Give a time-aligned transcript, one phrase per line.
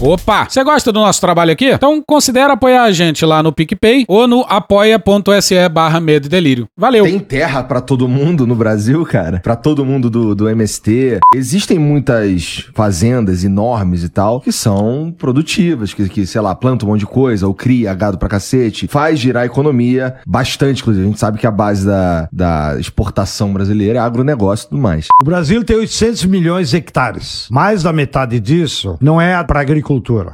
[0.00, 0.46] Opa!
[0.48, 1.70] Você gosta do nosso trabalho aqui?
[1.72, 6.68] Então considere apoiar a gente lá no PicPay ou no apoia.se barra medo e delírio.
[6.76, 7.02] Valeu!
[7.04, 9.40] Tem terra pra todo mundo no Brasil, cara?
[9.40, 11.18] Pra todo mundo do, do MST.
[11.34, 16.92] Existem muitas fazendas enormes e tal que são produtivas, que, que, sei lá, plantam um
[16.92, 21.06] monte de coisa, ou cria gado pra cacete, faz girar a economia bastante, inclusive.
[21.06, 25.08] A gente sabe que a base da, da exportação brasileira é agronegócio e tudo mais.
[25.20, 27.48] O Brasil tem 800 milhões de hectares.
[27.50, 29.87] Mais da metade disso não é para agricultura.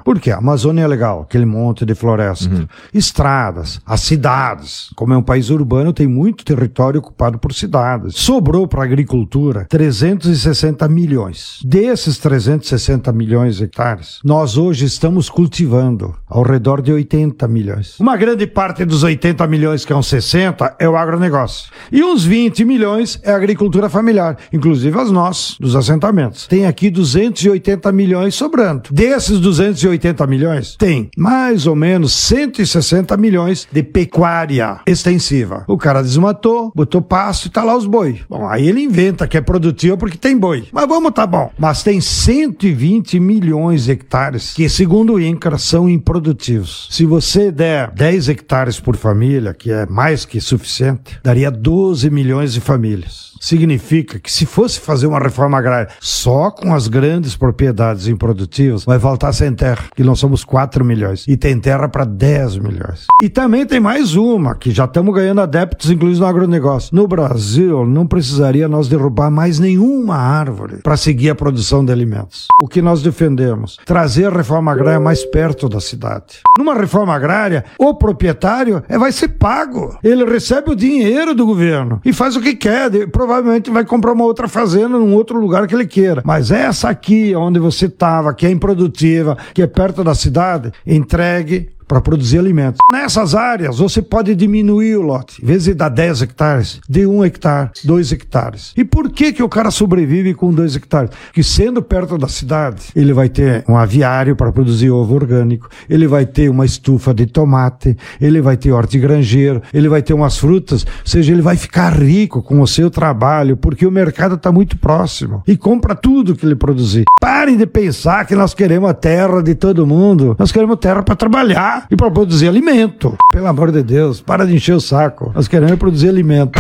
[0.05, 0.31] Por quê?
[0.31, 2.67] A Amazônia é legal, aquele monte de floresta.
[2.93, 4.91] Estradas, as cidades.
[4.97, 8.17] Como é um país urbano, tem muito território ocupado por cidades.
[8.17, 11.61] Sobrou para agricultura 360 milhões.
[11.65, 17.99] Desses 360 milhões de hectares, nós hoje estamos cultivando ao redor de 80 milhões.
[18.01, 21.71] Uma grande parte dos 80 milhões, que é uns 60, é o agronegócio.
[21.93, 26.47] E uns 20 milhões é a agricultura familiar, inclusive as nossas, dos assentamentos.
[26.47, 28.89] Tem aqui 280 milhões sobrando.
[28.91, 35.65] Desses 280 milhões, tem mais ou menos 160 milhões de pecuária extensiva.
[35.69, 38.23] O cara desmatou, botou pasto e tá lá os boi.
[38.29, 40.69] Bom, aí ele inventa que é produtivo porque tem boi.
[40.73, 41.51] Mas vamos, tá bom.
[41.59, 46.89] Mas tem 120 milhões de hectares que, segundo o INCRA, são improdutivos.
[46.91, 52.55] Se você der 10 hectares por família, que é mais que suficiente, daria 12 milhões
[52.55, 53.35] de famílias.
[53.45, 58.99] Significa que se fosse fazer uma reforma agrária só com as grandes propriedades improdutivas, vai
[58.99, 61.25] faltar sem terra, que nós somos 4 milhões.
[61.29, 63.07] E tem terra para 10 milhões.
[63.23, 66.95] E também tem mais uma, que já estamos ganhando adeptos, inclusive no agronegócio.
[66.95, 72.47] No Brasil, não precisaria nós derrubar mais nenhuma árvore para seguir a produção de alimentos.
[72.61, 73.79] O que nós defendemos?
[73.85, 76.41] Trazer a reforma agrária mais perto da cidade.
[76.57, 79.99] Numa reforma agrária, o proprietário é, vai ser pago.
[80.03, 83.09] Ele recebe o dinheiro do governo e faz o que quer.
[83.09, 86.23] Provavelmente vai comprar uma outra fazenda num outro lugar que ele queira.
[86.25, 91.71] Mas essa aqui, onde você estava, que é improdutiva, que é perto da cidade, entregue
[91.95, 92.79] para produzir alimentos.
[92.91, 95.41] Nessas áreas, você pode diminuir o lote.
[95.41, 98.73] Em vez de dar 10 hectares, de 1 hectare, 2 hectares.
[98.77, 101.11] E por que que o cara sobrevive com 2 hectares?
[101.33, 106.09] Que sendo perto da cidade, ele vai ter um aviário para produzir ovo orgânico, ele
[106.09, 110.85] vai ter uma estufa de tomate, ele vai ter hortigranjeiro, ele vai ter umas frutas,
[110.85, 114.77] ou seja, ele vai ficar rico com o seu trabalho, porque o mercado está muito
[114.79, 117.05] próximo e compra tudo que ele produzir.
[117.21, 120.35] Parem de pensar que nós queremos a terra de todo mundo.
[120.39, 123.17] Nós queremos terra para trabalhar e para produzir alimento.
[123.33, 125.33] Pelo amor de Deus, para de encher o saco.
[125.35, 126.59] Nós queremos produzir alimento.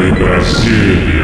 [0.00, 1.18] em Brasília.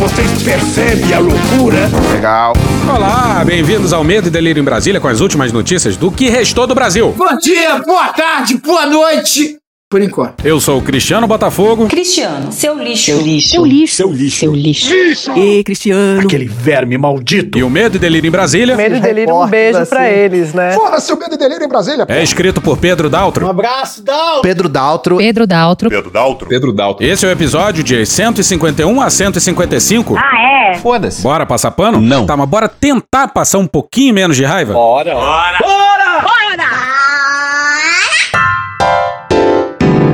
[0.00, 1.90] Vocês percebem a loucura?
[2.14, 2.54] Legal.
[2.88, 6.66] Olá, bem-vindos ao Medo e Delírio em Brasília com as últimas notícias do que restou
[6.66, 7.14] do Brasil.
[7.18, 9.59] Bom dia, boa tarde, boa noite.
[9.90, 10.46] Por enquanto.
[10.46, 11.88] Eu sou o Cristiano Botafogo.
[11.88, 13.06] Cristiano, seu lixo.
[13.06, 13.48] Seu lixo.
[13.48, 13.96] Seu lixo.
[13.96, 14.38] Seu lixo.
[14.38, 15.32] Seu lixo.
[15.36, 16.20] E Cristiano.
[16.20, 17.58] Aquele verme maldito.
[17.58, 20.74] E o Medo e Delírio em Brasília Medo e delírio, um beijo pra eles, né?
[20.74, 22.06] Fora seu medo e delírio em Brasília.
[22.08, 23.48] é escrito por Pedro Daltro.
[23.48, 24.42] abraço, Dal.
[24.42, 25.16] Pedro Daltro.
[25.16, 25.90] Pedro Daltro.
[25.90, 26.48] Pedro Daltro.
[26.48, 27.04] Pedro Daltro.
[27.04, 30.16] Esse é o episódio de 151 a 155.
[30.16, 30.74] Ah, é?
[30.78, 31.20] Foda-se.
[31.20, 32.00] Bora passar pano?
[32.00, 32.26] Não.
[32.26, 34.72] Tá, mas bora tentar passar um pouquinho menos de raiva?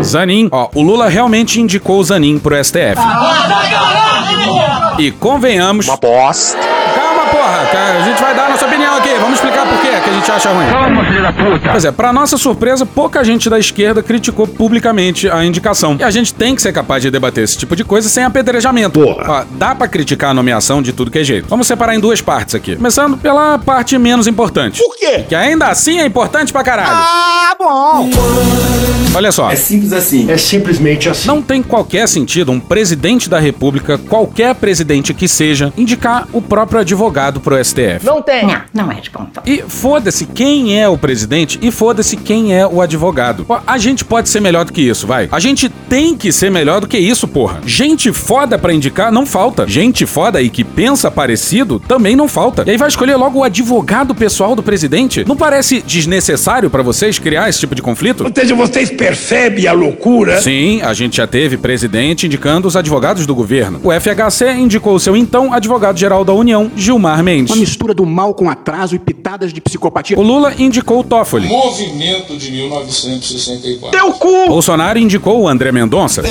[0.07, 2.97] Zanin, ó, o Lula realmente indicou o Zanin pro STF.
[4.99, 5.87] E convenhamos.
[5.89, 6.59] Uma Bosta.
[6.95, 9.11] Calma, porra, cara, a gente vai dar a nossa opinião aqui.
[9.15, 10.67] Vamos explicar por quê que a gente acha ruim.
[10.67, 11.71] Calma, filho da puta.
[11.71, 15.97] Pois é, pra nossa surpresa, pouca gente da esquerda criticou publicamente a indicação.
[15.99, 19.01] E a gente tem que ser capaz de debater esse tipo de coisa sem apedrejamento.
[19.01, 21.49] Ó, dá pra criticar a nomeação de tudo que é jeito.
[21.49, 22.77] Vamos separar em duas partes aqui.
[22.77, 24.81] Começando pela parte menos importante.
[24.81, 25.25] Por quê?
[25.29, 26.91] Que ainda assim é importante pra caralho.
[26.93, 28.11] Ah, bom.
[29.15, 29.55] Olha só.
[29.55, 30.31] simples assim.
[30.31, 31.27] É simplesmente assim.
[31.27, 36.81] Não tem qualquer sentido um presidente da república, qualquer presidente que seja, indicar o próprio
[36.81, 38.05] advogado pro STF.
[38.05, 38.47] Não tem.
[38.47, 39.43] Não, não é de bom tom.
[39.47, 43.45] E foda-se quem é o presidente e foda-se quem é o advogado.
[43.45, 45.29] Pô, A gente pode ser melhor do que isso, vai.
[45.31, 47.61] A gente tem que ser melhor do que isso, porra.
[47.67, 49.67] Gente foda pra indicar não falta.
[49.67, 52.65] Gente foda e que pensa parecido também não falta.
[52.67, 55.25] E aí vai escolher logo o advogado pessoal do presidente?
[55.27, 58.25] Não parece desnecessário pra vocês criar esse tipo de conflito?
[58.25, 60.41] Ou seja, vocês percebem a loucura?
[60.41, 63.81] Sim, a gente já teve presidente indicando os advogados do governo.
[63.83, 67.51] O FHC indicou o seu então advogado-geral da União, Gilmar Mendes.
[67.55, 70.19] Uma mistura do mal com atraso e pitadas de psicopatia.
[70.19, 71.49] O Lula indicou o Toffoli.
[71.49, 73.99] Movimento de 1964.
[73.99, 74.49] Teu cu.
[74.49, 76.23] Bolsonaro indicou o André Mendonça.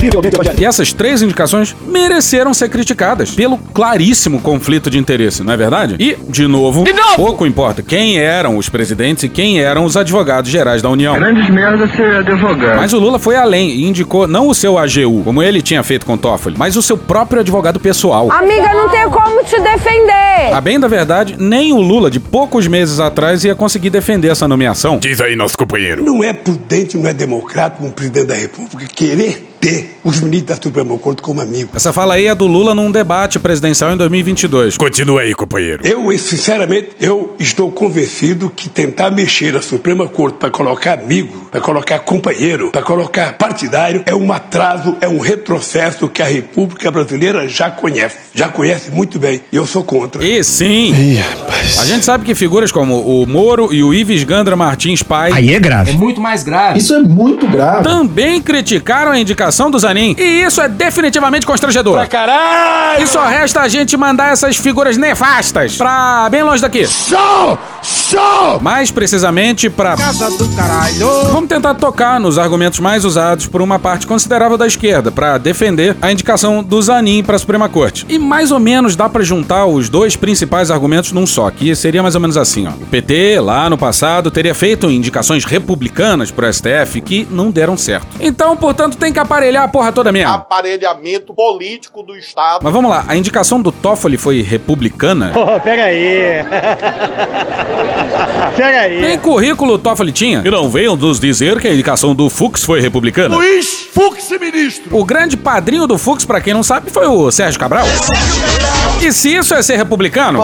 [0.00, 0.60] Terrivelmente.
[0.60, 5.96] E essas três indicações mereceram ser criticadas pelo claríssimo conflito de interesse, não é verdade?
[5.98, 6.84] E, de novo,
[7.16, 11.14] pouco importa quem eram os presidentes e quem eram os advogados gerais da União.
[11.14, 12.76] Grandes merda ser advogado.
[12.76, 16.06] Mas o Lula foi além e indicou não o seu AGU, como ele tinha feito
[16.06, 18.30] com Toffoli, mas o seu próprio advogado pessoal.
[18.30, 20.52] Amiga, não tem como te defender.
[20.52, 24.48] A bem da verdade, nem o Lula, de poucos meses atrás, ia conseguir defender essa
[24.48, 24.98] nomeação.
[24.98, 26.04] Diz aí, nosso companheiro.
[26.04, 30.60] Não é prudente, não é democrático um presidente da República querer ter os ministros da
[30.60, 31.70] Suprema Corte como amigo.
[31.72, 34.76] Essa fala aí é do Lula num debate presidencial em 2022.
[34.76, 35.86] Continua aí, companheiro.
[35.86, 41.60] Eu, sinceramente, eu estou convencido que tentar mexer a Suprema Corte para colocar amigo, para
[41.60, 47.48] colocar companheiro, para colocar partidário, é um atraso, é um retrocesso que a República Brasileira
[47.48, 48.16] já conhece.
[48.34, 49.42] Já conhece muito bem.
[49.52, 50.24] E eu sou contra.
[50.24, 50.92] E sim.
[50.92, 51.78] Ih, rapaz.
[51.78, 55.54] A gente sabe que figuras como o Moro e o Ives Gandra Martins Pai Aí
[55.54, 55.92] é grave.
[55.92, 56.78] É muito mais grave.
[56.80, 57.84] Isso é muito grave.
[57.84, 60.14] também criticaram a indicação do Zanin.
[60.18, 61.94] E isso é definitivamente constrangedor.
[61.94, 63.02] Pra caralho!
[63.02, 66.86] E só resta a gente mandar essas figuras nefastas pra bem longe daqui.
[66.86, 67.58] Show!
[67.82, 68.60] Show!
[68.60, 69.96] Mais precisamente pra.
[69.96, 71.08] Casa do caralho.
[71.32, 75.96] Vamos tentar tocar nos argumentos mais usados por uma parte considerável da esquerda pra defender
[76.00, 78.06] a indicação do Zanin pra Suprema Corte.
[78.08, 82.02] E mais ou menos dá pra juntar os dois principais argumentos num só, que seria
[82.02, 82.70] mais ou menos assim, ó.
[82.70, 88.06] O PT, lá no passado, teria feito indicações republicanas pro STF que não deram certo.
[88.20, 90.32] Então, portanto, tem que aparelhar a porra toda mesmo.
[90.32, 92.60] Aparelhamento político do Estado.
[92.62, 95.30] Mas vamos lá, a indicação do Toffoli foi republicana?
[95.32, 96.42] Pô, pega aí.
[98.56, 99.00] pega aí.
[99.00, 100.42] Nem currículo Toffoli tinha.
[100.44, 103.36] E não venham nos dizer que a indicação do Fux foi republicana.
[103.36, 104.96] Luiz Fux, ministro.
[104.96, 107.86] O grande padrinho do Fux, pra quem não sabe, foi o Sérgio Cabral.
[109.00, 110.40] E se isso é ser republicano?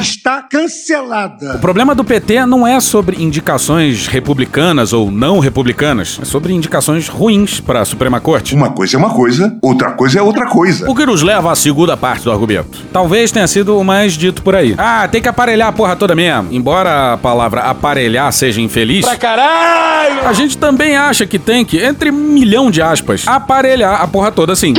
[0.00, 1.56] Está cancelada.
[1.56, 7.08] O problema do PT não é sobre indicações republicanas ou não republicanas, é sobre indicações
[7.08, 8.54] ruins para a Suprema Corte.
[8.54, 10.90] Uma coisa é uma coisa, outra coisa é outra coisa.
[10.90, 12.80] O que nos leva à segunda parte do argumento.
[12.92, 14.74] Talvez tenha sido o mais dito por aí.
[14.76, 16.48] Ah, tem que aparelhar a porra toda mesmo.
[16.50, 20.26] Embora a palavra aparelhar seja infeliz, Pra caralho!
[20.26, 24.52] a gente também acha que tem que, entre milhão de aspas, aparelhar a porra toda
[24.52, 24.74] assim.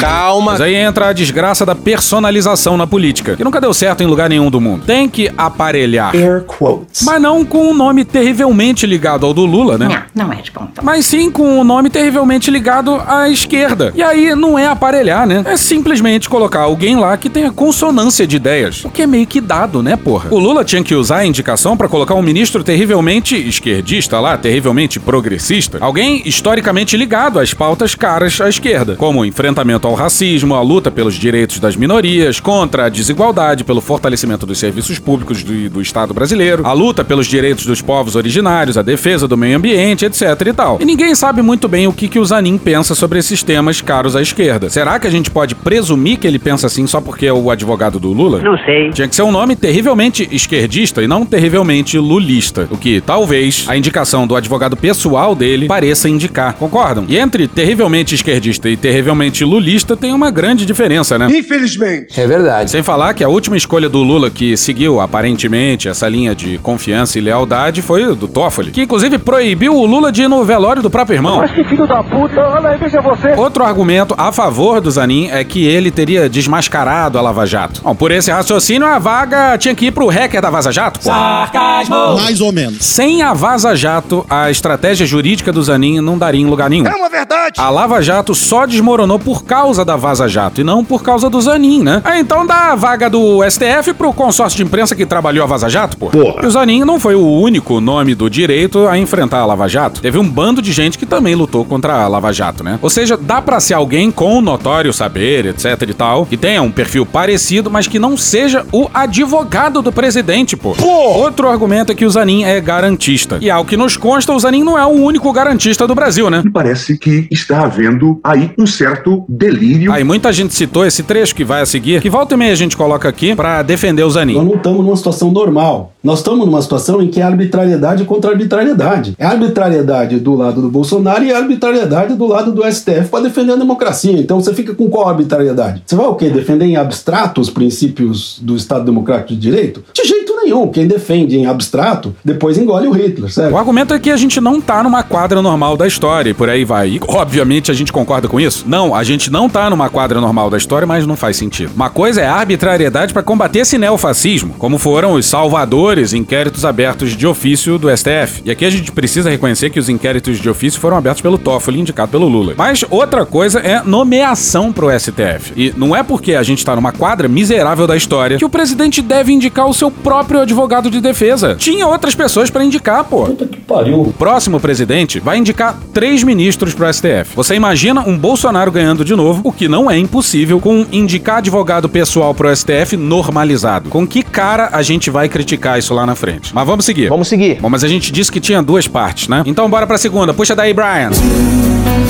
[0.00, 0.52] Calma.
[0.52, 4.28] Mas aí entra a desgraça da personalização na política, que nunca deu certo em lugar
[4.28, 4.84] nenhum do mundo.
[4.84, 6.12] Tem que aparelhar.
[6.14, 7.02] Air quotes.
[7.02, 9.86] Mas não com um nome terrivelmente ligado ao do Lula, né?
[9.88, 10.68] Não, não é de tom.
[10.82, 13.92] Mas sim com um nome terrivelmente ligado à esquerda.
[13.94, 15.42] E aí não é aparelhar, né?
[15.46, 18.84] É simplesmente colocar alguém lá que tenha consonância de ideias.
[18.84, 20.28] O que é meio que dado, né, porra?
[20.30, 25.00] O Lula tinha que usar a indicação pra colocar um ministro terrivelmente esquerdista lá, terrivelmente
[25.00, 25.78] progressista.
[25.80, 30.90] Alguém historicamente ligado às pautas caras à esquerda, como o enfrentamento ao racismo, a luta
[30.90, 36.12] pelos direitos das minorias, contra a desigualdade, pelo fortalecimento dos serviços públicos do, do Estado
[36.12, 40.52] brasileiro, a luta pelos direitos dos povos originários, a defesa do meio ambiente, etc e
[40.52, 40.78] tal.
[40.80, 44.16] E ninguém sabe muito bem o que, que o Zanin pensa sobre esses temas caros
[44.16, 44.70] à esquerda.
[44.70, 47.98] Será que a gente pode presumir que ele pensa assim só porque é o advogado
[47.98, 48.40] do Lula?
[48.40, 48.90] Não sei.
[48.90, 52.68] Tinha que ser um nome terrivelmente esquerdista e não terrivelmente lulista.
[52.70, 56.54] O que talvez a indicação do advogado pessoal dele pareça indicar.
[56.54, 57.04] Concordam?
[57.08, 61.28] E entre terrivelmente esquerdista e terrivelmente lulista tem uma grande diferença, né?
[61.30, 62.20] Infelizmente.
[62.20, 62.70] É verdade.
[62.70, 67.18] Sem falar que a última escolha do Lula que seguiu aparentemente essa linha de confiança
[67.18, 70.82] e lealdade foi o do Toffoli, que inclusive proibiu o Lula de ir no velório
[70.82, 71.36] do próprio irmão.
[71.36, 73.34] Mas que filho da puta, olha aí, veja você.
[73.34, 77.82] Outro argumento a favor do Zanin é que ele teria desmascarado a Lava Jato.
[77.82, 80.98] Bom, por esse raciocínio, a vaga tinha que ir pro hacker da Vaza Jato.
[80.98, 81.10] pô.
[81.10, 82.14] Sarcasmo.
[82.16, 82.82] Mais ou menos.
[82.82, 86.86] Sem a Vaza Jato, a estratégia jurídica do Zanin não daria em lugar nenhum.
[86.86, 87.60] É uma verdade.
[87.60, 91.38] A Lava Jato só desmoronou por causa da Vaza Jato e não por causa do
[91.38, 92.00] Zanin, né?
[92.02, 95.68] Ah, então dá a vaga do STF pro consórcio de imprensa que trabalhou a Vaza
[95.68, 96.06] Jato, pô.
[96.06, 96.42] Porra.
[96.42, 99.81] E o Zanin não foi o único nome do direito a enfrentar a Lava Jato.
[99.90, 102.78] Teve um bando de gente que também lutou contra a Lava Jato, né?
[102.82, 106.70] Ou seja, dá pra ser alguém com notório saber, etc e tal, que tenha um
[106.70, 110.74] perfil parecido, mas que não seja o advogado do presidente, pô.
[110.82, 113.38] Outro argumento é que o Zanin é garantista.
[113.40, 116.42] E ao que nos consta, o Zanin não é o único garantista do Brasil, né?
[116.44, 119.92] E parece que está havendo aí um certo delírio.
[119.92, 122.56] Aí muita gente citou esse trecho que vai a seguir, que volta e meia a
[122.56, 124.34] gente coloca aqui pra defender o Nós Zanin.
[124.34, 125.91] não estamos numa situação normal.
[126.02, 129.14] Nós estamos numa situação em que é arbitrariedade contra arbitrariedade.
[129.16, 133.56] É arbitrariedade do lado do Bolsonaro e arbitrariedade do lado do STF para defender a
[133.56, 134.18] democracia.
[134.18, 135.82] Então você fica com qual arbitrariedade?
[135.86, 136.28] Você vai o quê?
[136.28, 139.84] Defender em abstrato os princípios do Estado Democrático de Direito?
[139.94, 140.66] De jeito nenhum.
[140.68, 143.56] Quem defende em abstrato, depois engole o Hitler, O certo?
[143.56, 146.64] argumento é que a gente não tá numa quadra normal da história e por aí
[146.64, 146.88] vai.
[146.88, 148.64] E, obviamente a gente concorda com isso?
[148.66, 151.72] Não, a gente não tá numa quadra normal da história, mas não faz sentido.
[151.76, 157.16] Uma coisa é arbitrariedade pra combater esse neofascismo, como foram os salvadores anteriores inquéritos abertos
[157.16, 158.42] de ofício do STF.
[158.44, 161.80] E aqui a gente precisa reconhecer que os inquéritos de ofício foram abertos pelo Toffoli,
[161.80, 162.54] indicado pelo Lula.
[162.56, 165.52] Mas outra coisa é nomeação pro STF.
[165.56, 169.02] E não é porque a gente tá numa quadra miserável da história que o presidente
[169.02, 171.54] deve indicar o seu próprio advogado de defesa.
[171.56, 173.24] Tinha outras pessoas para indicar, pô.
[173.24, 174.00] Puta que pariu.
[174.00, 177.34] O próximo presidente vai indicar três ministros pro STF.
[177.34, 181.88] Você imagina um Bolsonaro ganhando de novo, o que não é impossível, com indicar advogado
[181.88, 183.90] pessoal pro STF normalizado.
[183.90, 186.54] Com que cara a gente vai criticar isso lá na frente?
[186.54, 187.08] Mas vamos seguir.
[187.08, 187.60] Vamos seguir.
[187.60, 189.42] Bom, mas a gente disse que tinha duas partes, né?
[189.44, 190.32] Então bora pra segunda.
[190.32, 191.10] Puxa daí, Brian.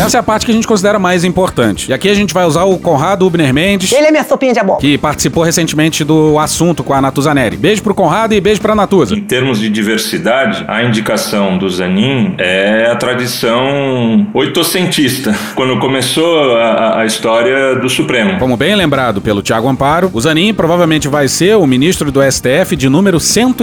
[0.04, 1.88] Essa é a parte que a gente considera mais importante.
[1.88, 3.92] E aqui a gente vai usar o Conrado Ubner Mendes.
[3.92, 4.80] Ele é minha sopinha de abóbora.
[4.80, 7.56] Que participou recentemente do assunto com a Natuza Neri.
[7.56, 9.14] Beijo pro Conrado e beijo pra Natuza.
[9.14, 17.00] Em termos de diversidade, a indicação do Zanin é a tradição oitocentista, quando começou a,
[17.00, 18.40] a história do Supremo.
[18.40, 22.74] Como bem lembrado pelo Tiago Amparo, o Zanin provavelmente vai ser o ministro do STF
[22.74, 23.20] de número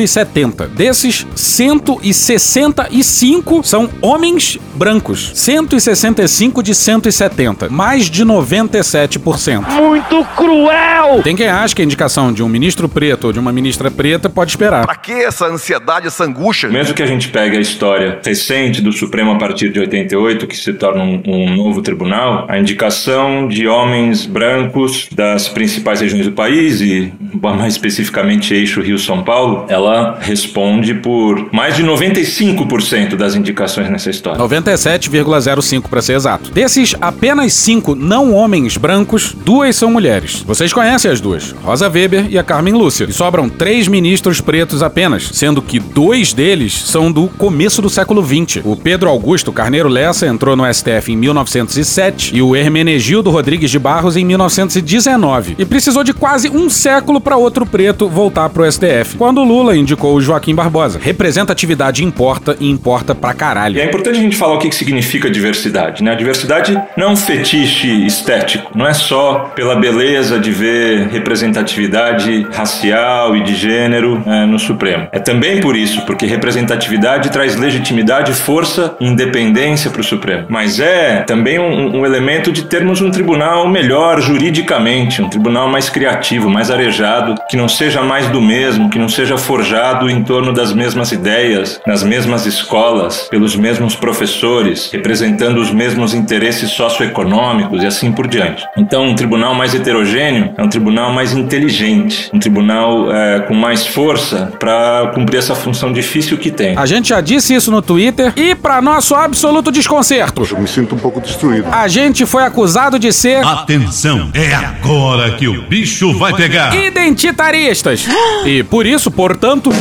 [0.07, 0.67] 170.
[0.67, 5.31] Desses, 165 são homens brancos.
[5.35, 7.69] 165 de 170.
[7.69, 9.69] Mais de 97%.
[9.69, 11.21] Muito cruel!
[11.23, 14.29] Tem quem acha que a indicação de um ministro preto ou de uma ministra preta
[14.29, 14.85] pode esperar.
[14.85, 16.69] Pra que essa ansiedade, essa angústia?
[16.69, 20.55] Mesmo que a gente pegue a história recente do Supremo a partir de 88, que
[20.55, 26.31] se torna um, um novo tribunal, a indicação de homens brancos das principais regiões do
[26.31, 27.11] país e
[27.41, 34.39] mais especificamente eixo Rio-São Paulo, ela responde por mais de 95% das indicações nessa história.
[34.43, 36.51] 97,05 para ser exato.
[36.51, 40.43] Desses apenas cinco não homens brancos, duas são mulheres.
[40.45, 43.05] Vocês conhecem as duas, Rosa Weber e a Carmen Lúcia.
[43.09, 48.25] E sobram três ministros pretos apenas, sendo que dois deles são do começo do século
[48.25, 48.61] XX.
[48.63, 53.79] O Pedro Augusto Carneiro Lessa entrou no STF em 1907 e o Hermenegildo Rodrigues de
[53.79, 55.55] Barros em 1919.
[55.57, 60.15] E precisou de quase um século para outro preto voltar pro STF, quando Lula indicou
[60.15, 60.99] o Joaquim Barbosa.
[61.01, 63.77] Representatividade importa e importa pra caralho.
[63.77, 66.11] E é importante a gente falar o que significa diversidade, né?
[66.11, 72.47] A diversidade não é um fetiche estético, não é só pela beleza de ver representatividade
[72.51, 75.07] racial e de gênero é, no Supremo.
[75.11, 80.45] É também por isso, porque representatividade traz legitimidade, força e independência para o Supremo.
[80.49, 85.89] Mas é também um, um elemento de termos um tribunal melhor juridicamente, um tribunal mais
[85.89, 87.08] criativo, mais arejado,
[87.49, 91.79] que não seja mais do mesmo, que não seja forjado em torno das mesmas ideias,
[91.85, 98.63] nas mesmas escolas, pelos mesmos professores, representando os mesmos interesses socioeconômicos e assim por diante.
[98.77, 103.85] Então, um tribunal mais heterogêneo é um tribunal mais inteligente, um tribunal é, com mais
[103.87, 106.77] força para cumprir essa função difícil que tem.
[106.77, 110.95] A gente já disse isso no Twitter e, para nosso absoluto desconcerto, Eu me sinto
[110.95, 111.67] um pouco destruído.
[111.71, 116.71] a gente foi acusado de ser Atenção, é agora que o bicho vai pegar.
[116.99, 118.05] Identitaristas.
[118.45, 119.71] E por isso, portanto,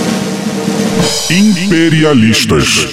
[1.30, 2.88] Imperialistas.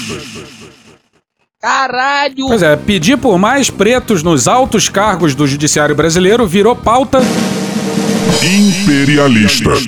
[1.61, 2.47] Caralho!
[2.47, 7.21] Pois é, pedir por mais pretos nos altos cargos do judiciário brasileiro virou pauta.
[8.43, 9.85] Imperialistas.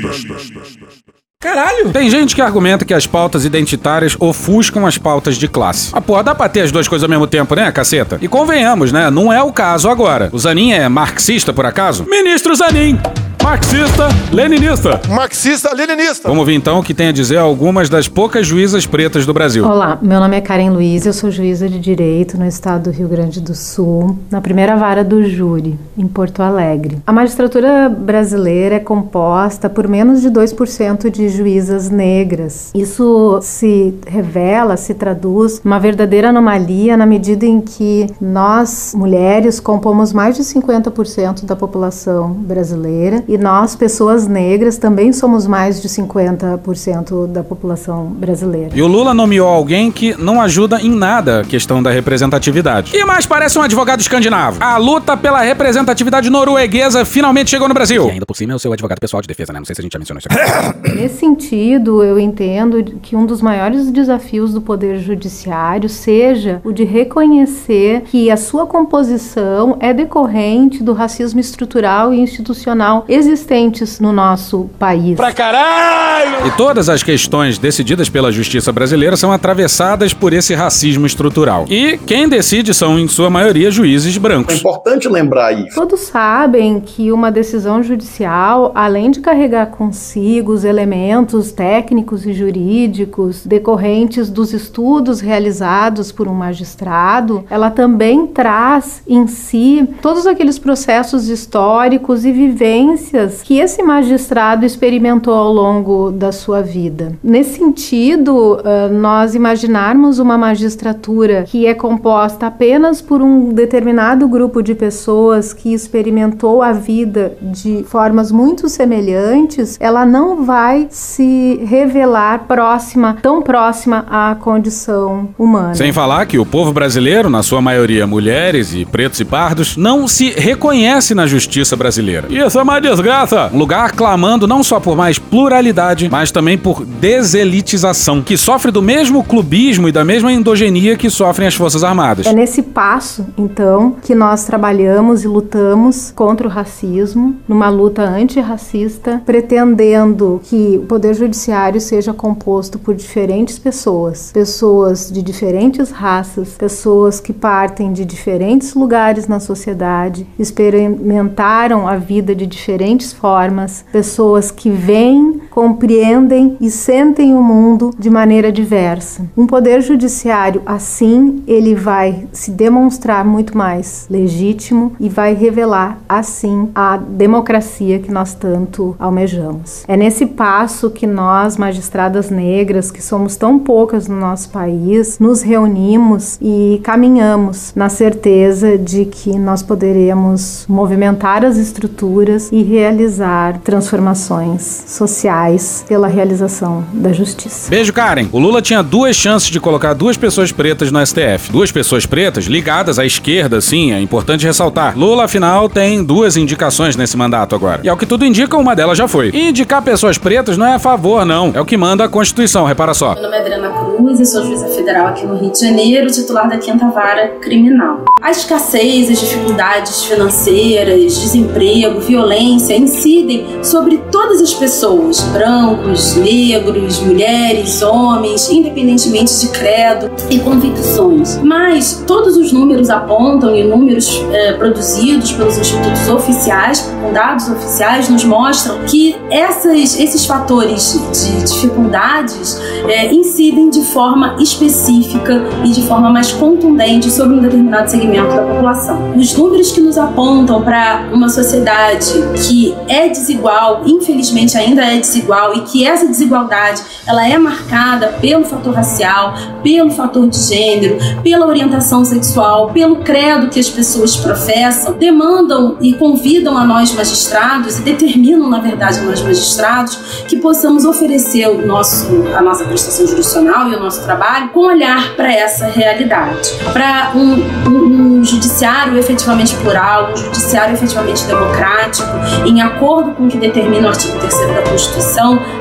[1.40, 1.92] Caralho!
[1.92, 5.92] Tem gente que argumenta que as pautas identitárias ofuscam as pautas de classe.
[5.94, 8.18] Ah, porra, dá pra ter as duas coisas ao mesmo tempo, né, caceta?
[8.22, 9.12] E convenhamos, né?
[9.12, 10.30] Não é o caso agora.
[10.32, 12.06] O Zanin é marxista, por acaso?
[12.10, 13.00] Ministro Zanin!
[13.48, 15.02] Marxista, leninista.
[15.08, 16.28] Marxista, leninista.
[16.28, 19.66] Vamos ver então o que tem a dizer algumas das poucas juízas pretas do Brasil.
[19.66, 23.08] Olá, meu nome é Karen Luiz, eu sou juíza de direito no estado do Rio
[23.08, 26.98] Grande do Sul, na primeira vara do júri, em Porto Alegre.
[27.08, 32.72] A magistratura brasileira é composta por menos de 2% de juízas negras.
[32.76, 40.12] Isso se revela, se traduz uma verdadeira anomalia na medida em que nós, mulheres, compomos
[40.12, 47.28] mais de 50% da população brasileira e nós, pessoas negras, também somos mais de 50%
[47.28, 48.72] da população brasileira.
[48.74, 52.96] E o Lula nomeou alguém que não ajuda em nada a questão da representatividade.
[52.96, 54.58] E mais parece um advogado escandinavo.
[54.62, 58.08] A luta pela representatividade norueguesa finalmente chegou no Brasil.
[58.08, 59.60] E ainda por cima é o seu advogado pessoal de defesa, né?
[59.60, 60.96] Não sei se a gente já mencionou isso aqui.
[60.96, 66.84] Nesse sentido, eu entendo que um dos maiores desafios do Poder Judiciário seja o de
[66.84, 74.70] reconhecer que a sua composição é decorrente do racismo estrutural e institucional existentes no nosso
[74.80, 75.16] país.
[75.18, 76.48] Pra caralho!
[76.48, 81.66] E todas as questões decididas pela justiça brasileira são atravessadas por esse racismo estrutural.
[81.70, 84.56] E quem decide são, em sua maioria, juízes É brancos.
[84.60, 85.76] importante lembrar isso.
[85.76, 93.46] Todos sabem que uma decisão judicial, além de carregar consigo os elementos técnicos e jurídicos
[93.46, 101.30] decorrentes dos estudos realizados por um magistrado, ela também traz em si todos aqueles processos
[101.30, 107.14] históricos e vivências experiências que esse magistrado experimentou ao longo da sua vida.
[107.24, 108.62] Nesse sentido,
[108.92, 115.74] nós imaginarmos uma magistratura que é composta apenas por um determinado grupo de pessoas que
[115.74, 124.06] experimentou a vida de formas muito semelhantes, ela não vai se revelar próxima, tão próxima
[124.10, 125.76] à condição humana.
[125.76, 130.08] Sem falar que o povo brasileiro, na sua maioria mulheres e pretos e pardos, não
[130.08, 132.28] se reconhece na justiça brasileira.
[132.30, 133.52] Isso é uma desgraça!
[133.54, 138.82] Um lugar clamando não só por mais pluralidade, mas também por deselitização, que sofre do
[138.82, 142.26] mesmo clubismo e da mesma endogenia que sofrem as Forças Armadas.
[142.26, 149.22] É nesse passo, então, que nós trabalhamos e lutamos contra o racismo, numa luta antirracista,
[149.26, 157.20] pretendendo que o Poder Judiciário seja composto por diferentes pessoas, pessoas de diferentes raças, pessoas
[157.20, 164.70] que partem de diferentes lugares na sociedade, experimentaram a vida de diferentes formas, pessoas que
[164.70, 169.26] veem, compreendem e sentem o mundo de maneira diversa.
[169.36, 176.70] Um Poder Judiciário assim, ele vai se demonstrar muito mais legítimo e vai revelar assim
[176.76, 179.84] a democracia que nós tanto almejamos.
[179.88, 185.42] É nesse passo que nós, magistradas negras, que somos tão poucas no nosso país, nos
[185.42, 194.84] reunimos e caminhamos na certeza de que nós poderemos movimentar as estruturas e realizar transformações
[194.86, 195.47] sociais
[195.88, 197.70] pela realização da justiça.
[197.70, 198.28] Beijo, Karen.
[198.32, 201.52] O Lula tinha duas chances de colocar duas pessoas pretas no STF.
[201.52, 204.98] Duas pessoas pretas ligadas à esquerda, sim, é importante ressaltar.
[204.98, 207.82] Lula, afinal, tem duas indicações nesse mandato agora.
[207.84, 209.30] E ao que tudo indica, uma delas já foi.
[209.34, 211.52] E indicar pessoas pretas não é a favor, não.
[211.54, 213.14] É o que manda a Constituição, repara só.
[213.14, 216.50] Meu nome é Adriana Cruz e sou juíza federal aqui no Rio de Janeiro, titular
[216.50, 218.06] da Quinta Vara Criminal.
[218.22, 227.82] A escassez, as dificuldades financeiras, desemprego, violência incidem sobre todas as pessoas, brancos, negros, mulheres,
[227.82, 231.40] homens, independentemente de credo e convicções.
[231.44, 238.10] Mas todos os números apontam e números eh, produzidos pelos institutos oficiais, com dados oficiais,
[238.10, 245.84] nos mostram que essas, esses fatores de dificuldades eh, incidem de forma específica e de
[245.84, 249.14] forma mais contundente sobre um determinado segmento da população.
[249.16, 252.12] Os números que nos apontam para uma sociedade
[252.48, 258.46] que é desigual, infelizmente ainda é desigual, e que essa desigualdade ela é marcada pelo
[258.46, 264.94] fator racial, pelo fator de gênero, pela orientação sexual, pelo credo que as pessoas professam,
[264.94, 269.96] demandam e convidam a nós magistrados e determinam, na verdade, a nós magistrados
[270.28, 275.16] que possamos oferecer o nosso, a nossa prestação jurisdicional e o nosso trabalho com olhar
[275.16, 282.10] para essa realidade, para um, um, um judiciário efetivamente plural, um judiciário efetivamente democrático,
[282.46, 285.07] em acordo com o que determina o artigo 3 da Constituição,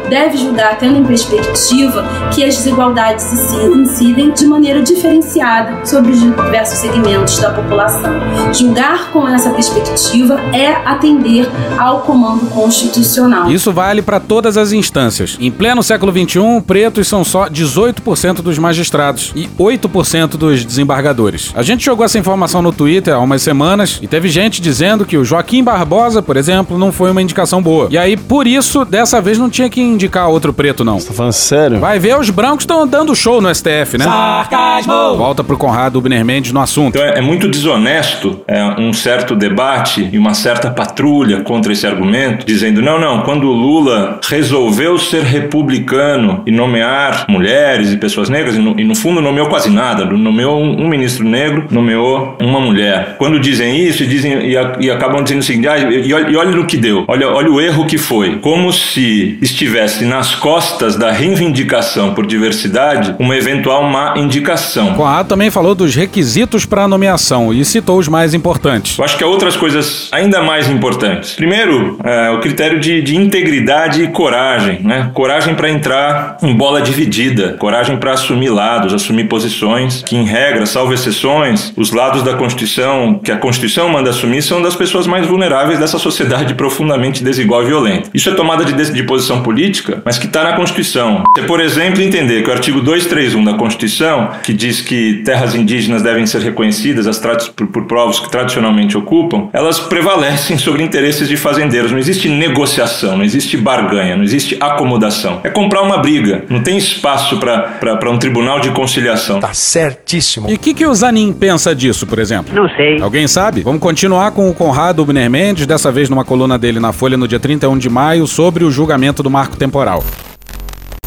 [0.09, 2.04] deve julgar tendo em perspectiva
[2.35, 3.26] que as desigualdades
[3.74, 8.12] incidem de maneira diferenciada sobre os diversos segmentos da população.
[8.52, 13.50] Julgar com essa perspectiva é atender ao comando constitucional.
[13.50, 15.37] Isso vale para todas as instâncias.
[15.40, 21.52] Em pleno século XXI, pretos são só 18% dos magistrados e 8% dos desembargadores.
[21.54, 25.16] A gente jogou essa informação no Twitter há umas semanas e teve gente dizendo que
[25.16, 27.88] o Joaquim Barbosa, por exemplo, não foi uma indicação boa.
[27.90, 30.99] E aí, por isso, dessa vez não tinha que indicar outro preto, não.
[30.99, 31.79] Você tá falando sério?
[31.79, 34.05] Vai ver, os brancos estão dando show no STF, né?
[34.05, 35.16] Sarcasmo!
[35.16, 36.96] Volta pro Conrado Ubner Mendes no assunto.
[36.96, 41.87] Então é, é muito desonesto é, um certo debate e uma certa patrulha contra esse
[41.87, 48.29] argumento, dizendo: não, não, quando o Lula resolveu ser republicano e nomear mulheres e pessoas
[48.29, 52.37] negras, e no, e no fundo nomeou quase nada, nomeou um, um, ministro negro, nomeou
[52.40, 53.16] uma mulher.
[53.18, 56.31] Quando dizem isso e, dizem, e, a, e acabam dizendo o seguinte: ah, e, olha,
[56.31, 58.38] e olha no que deu, olha, olha o erro que foi.
[58.38, 64.95] Como se estivesse nas costas da reivindicação por diversidade uma eventual má indicação.
[64.95, 68.99] Conrado também falou dos requisitos para a nomeação e citou os mais importantes.
[68.99, 71.35] Eu acho que há outras coisas ainda mais importantes.
[71.35, 74.81] Primeiro, é, o critério de, de, integridade e coragem.
[74.83, 75.11] Né?
[75.15, 80.67] Coragem para entrar em bola dividida, coragem para assumir lados, assumir posições, que em regra,
[80.67, 85.27] salvo exceções, os lados da Constituição, que a Constituição manda assumir, são das pessoas mais
[85.27, 88.11] vulneráveis dessa sociedade profundamente desigual e violenta.
[88.12, 91.24] Isso é tomada de, de posição política mas que está na Constituição.
[91.37, 96.02] Você, por exemplo, entender que o artigo 231 da Constituição, que diz que terras indígenas
[96.02, 97.18] devem ser reconhecidas as
[97.57, 101.90] por, por povos que tradicionalmente ocupam, elas prevalecem sobre interesses de fazendeiros.
[101.90, 105.40] Não existe negociação, não existe barganha, não existe acomodação.
[105.42, 106.44] É comprar uma briga.
[106.48, 109.40] Não tem espaço para um tribunal de conciliação.
[109.40, 110.48] Tá certíssimo.
[110.48, 112.55] E o que, que o Zanin pensa disso, por exemplo?
[112.55, 113.00] Não sei.
[113.00, 113.62] Alguém sabe?
[113.62, 117.26] Vamos continuar com o Conrado Ubner Mendes, dessa vez numa coluna dele na Folha no
[117.26, 120.03] dia 31 de maio, sobre o julgamento do marco temporal.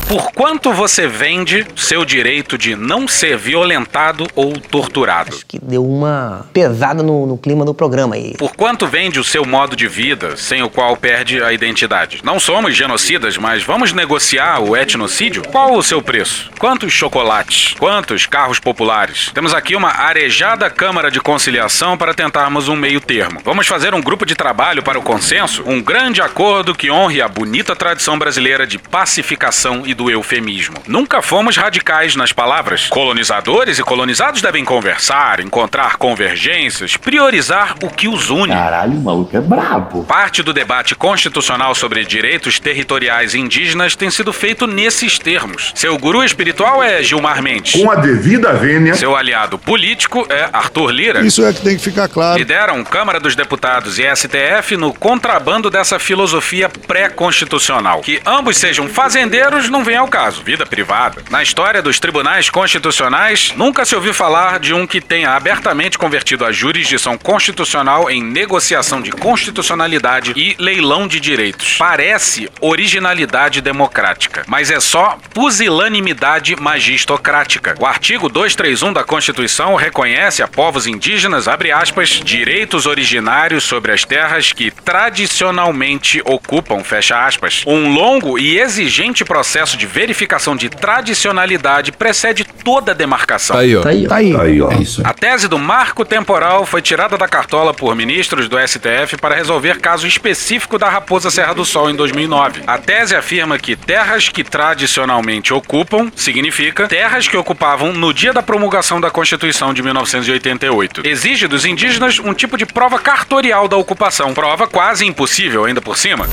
[0.09, 5.35] Por quanto você vende seu direito de não ser violentado ou torturado?
[5.35, 8.33] Acho que deu uma pesada no, no, clima do programa aí.
[8.35, 12.21] Por quanto vende o seu modo de vida, sem o qual perde a identidade?
[12.23, 15.43] Não somos genocidas, mas vamos negociar o etnocídio?
[15.43, 16.49] Qual o seu preço?
[16.57, 17.75] Quantos chocolates?
[17.77, 19.29] Quantos carros populares?
[19.31, 23.41] Temos aqui uma arejada Câmara de Conciliação para tentarmos um meio termo.
[23.45, 25.61] Vamos fazer um grupo de trabalho para o consenso?
[25.67, 30.77] Um grande acordo que honre a bonita tradição brasileira de pacificação e do eufemismo.
[30.87, 32.87] Nunca fomos radicais nas palavras.
[32.87, 38.53] Colonizadores e colonizados devem conversar, encontrar convergências, priorizar o que os une.
[38.53, 40.05] Caralho, o maluco é brabo.
[40.05, 45.73] Parte do debate constitucional sobre direitos territoriais indígenas tem sido feito nesses termos.
[45.75, 47.73] Seu guru espiritual é Gilmar Mendes.
[47.73, 48.95] Com a devida vênia.
[48.95, 51.25] Seu aliado político é Arthur Lira.
[51.25, 52.37] Isso é que tem que ficar claro.
[52.37, 57.99] Lideram Câmara dos Deputados e STF no contrabando dessa filosofia pré-constitucional.
[57.99, 61.23] Que ambos sejam fazendeiros não vem ao caso, vida privada.
[61.31, 66.45] Na história dos tribunais constitucionais, nunca se ouviu falar de um que tenha abertamente convertido
[66.45, 71.75] a jurisdição constitucional em negociação de constitucionalidade e leilão de direitos.
[71.79, 77.73] Parece originalidade democrática, mas é só pusilanimidade magistocrática.
[77.79, 84.05] O artigo 231 da Constituição reconhece a povos indígenas, abre aspas, direitos originários sobre as
[84.05, 87.63] terras que tradicionalmente ocupam, fecha aspas.
[87.65, 93.55] Um longo e exigente processo de verificação de tradicionalidade precede toda a demarcação.
[93.55, 93.81] Tá aí, ó.
[93.81, 94.33] Tá aí, tá aí.
[94.33, 94.71] Tá aí ó.
[94.71, 95.01] É isso.
[95.05, 99.79] A tese do marco temporal foi tirada da cartola por ministros do STF para resolver
[99.79, 102.61] caso específico da Raposa Serra do Sol em 2009.
[102.67, 108.43] A tese afirma que terras que tradicionalmente ocupam significa terras que ocupavam no dia da
[108.43, 111.07] promulgação da Constituição de 1988.
[111.07, 115.97] Exige dos indígenas um tipo de prova cartorial da ocupação, prova quase impossível ainda por
[115.97, 116.27] cima.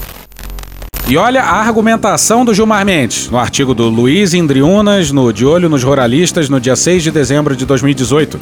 [1.08, 5.68] E olha a argumentação do Gilmar Mendes, no artigo do Luiz Indriunas, no De Olho
[5.68, 8.40] nos Ruralistas, no dia 6 de dezembro de 2018.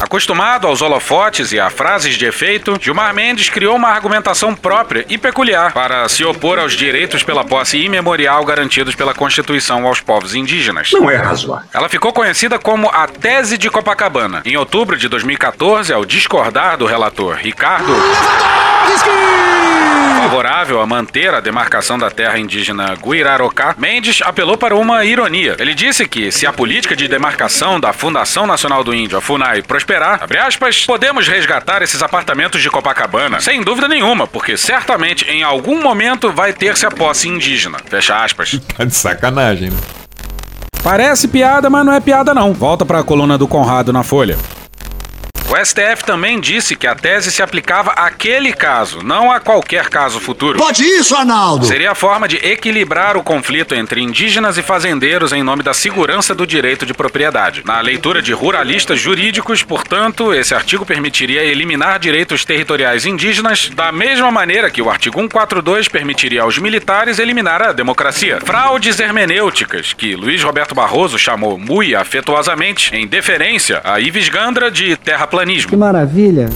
[0.00, 5.18] Acostumado aos holofotes e a frases de efeito, Gilmar Mendes criou uma argumentação própria e
[5.18, 10.90] peculiar para se opor aos direitos pela posse imemorial garantidos pela Constituição aos povos indígenas.
[10.92, 11.68] Não é razoável.
[11.74, 14.42] Ela ficou conhecida como a Tese de Copacabana.
[14.44, 17.92] Em outubro de 2014, ao discordar do relator Ricardo
[20.82, 25.56] a manter a demarcação da terra indígena Guirarocá, Mendes apelou para uma ironia.
[25.58, 29.62] Ele disse que se a política de demarcação da Fundação Nacional do Índio, a FUNAI,
[29.62, 33.40] prosperar, aspas, podemos resgatar esses apartamentos de Copacabana.
[33.40, 37.78] Sem dúvida nenhuma, porque certamente em algum momento vai ter-se a posse indígena.
[37.86, 38.60] Fecha aspas.
[38.72, 39.76] Tá de sacanagem, né?
[40.82, 42.52] Parece piada, mas não é piada não.
[42.52, 44.38] Volta para a coluna do Conrado na Folha.
[45.52, 50.18] O STF também disse que a tese se aplicava àquele caso, não a qualquer caso
[50.18, 50.58] futuro.
[50.58, 51.66] Pode isso, Arnaldo!
[51.66, 56.34] Seria a forma de equilibrar o conflito entre indígenas e fazendeiros em nome da segurança
[56.34, 57.62] do direito de propriedade.
[57.66, 64.30] Na leitura de ruralistas jurídicos, portanto, esse artigo permitiria eliminar direitos territoriais indígenas da mesma
[64.30, 68.38] maneira que o artigo 142 permitiria aos militares eliminar a democracia.
[68.42, 74.96] Fraudes hermenêuticas, que Luiz Roberto Barroso chamou muito afetuosamente, em deferência a Ives Gandra de
[75.66, 76.48] que maravilha!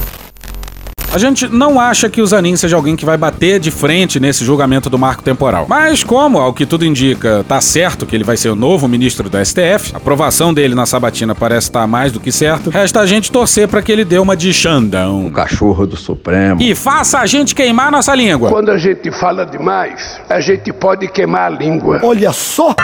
[1.12, 4.44] A gente não acha que o Zanin seja alguém que vai bater de frente nesse
[4.44, 5.64] julgamento do marco temporal.
[5.66, 9.30] Mas como, ao que tudo indica, tá certo que ele vai ser o novo ministro
[9.30, 13.00] do STF, a aprovação dele na sabatina parece estar tá mais do que certo, resta
[13.00, 15.26] a gente torcer para que ele dê uma de Xandão.
[15.26, 16.60] O cachorro do Supremo.
[16.60, 18.50] E faça a gente queimar nossa língua.
[18.50, 22.00] Quando a gente fala demais, a gente pode queimar a língua.
[22.02, 22.74] Olha só!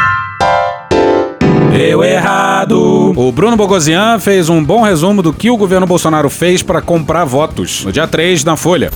[1.70, 2.02] Deu
[3.16, 7.25] O Bruno Bogosian fez um bom resumo do que o governo Bolsonaro fez para comprar
[7.25, 8.90] votos no dia 3 na Folha.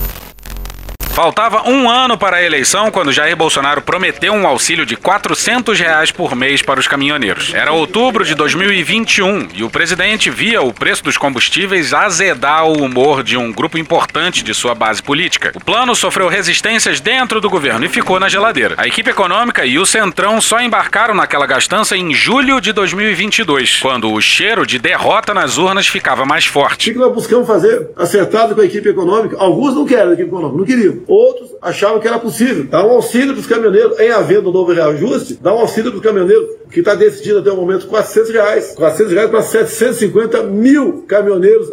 [1.17, 6.11] Faltava um ano para a eleição quando Jair Bolsonaro prometeu um auxílio de 400 reais
[6.11, 7.55] por mês para os caminhoneiros.
[7.55, 13.23] Era outubro de 2021 e o presidente via o preço dos combustíveis azedar o humor
[13.23, 15.53] de um grupo importante de sua base política.
[15.55, 18.75] O plano sofreu resistências dentro do governo e ficou na geladeira.
[18.77, 24.13] A equipe econômica e o Centrão só embarcaram naquela gastança em julho de 2022, quando
[24.13, 26.91] o cheiro de derrota nas urnas ficava mais forte.
[26.91, 29.35] O que nós buscamos fazer acertado com a equipe econômica?
[29.39, 31.06] Alguns não querem a equipe econômica, não queriam.
[31.07, 34.73] Outros achavam que era possível dar um auxílio para os caminhoneiros, em havendo um novo
[34.73, 38.73] reajuste, dar um auxílio para os caminhoneiros, que está decidido até o momento 400 reais.
[38.75, 41.71] 400 reais para 750 mil caminhoneiros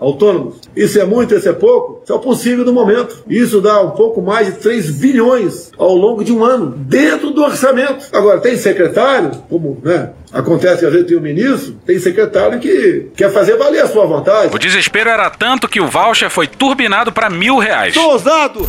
[0.00, 0.60] autônomos.
[0.74, 2.02] Isso é muito, isso é pouco?
[2.02, 3.22] Isso é o possível do momento.
[3.28, 7.42] Isso dá um pouco mais de 3 bilhões ao longo de um ano, dentro do
[7.42, 8.06] orçamento.
[8.12, 12.58] Agora, tem secretário, como né, acontece que às vezes tem o um ministro, tem secretário
[12.58, 14.54] que quer fazer valer a sua vontade.
[14.54, 17.94] O desespero era tanto que o voucher foi turbinado para mil reais.
[17.94, 18.66] Tô ousado!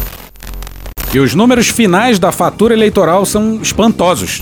[1.14, 4.42] E os números finais da fatura eleitoral são espantosos.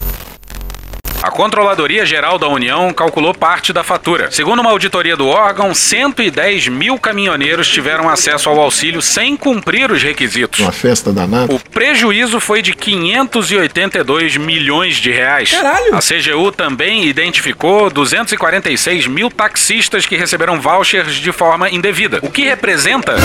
[1.23, 4.31] A Controladoria Geral da União calculou parte da fatura.
[4.31, 10.01] Segundo uma auditoria do órgão, 110 mil caminhoneiros tiveram acesso ao auxílio sem cumprir os
[10.01, 10.60] requisitos.
[10.60, 11.53] Uma festa danada.
[11.53, 15.51] O prejuízo foi de 582 milhões de reais.
[15.51, 15.95] Caralho!
[15.95, 22.45] A CGU também identificou 246 mil taxistas que receberam vouchers de forma indevida, o que
[22.45, 23.15] representa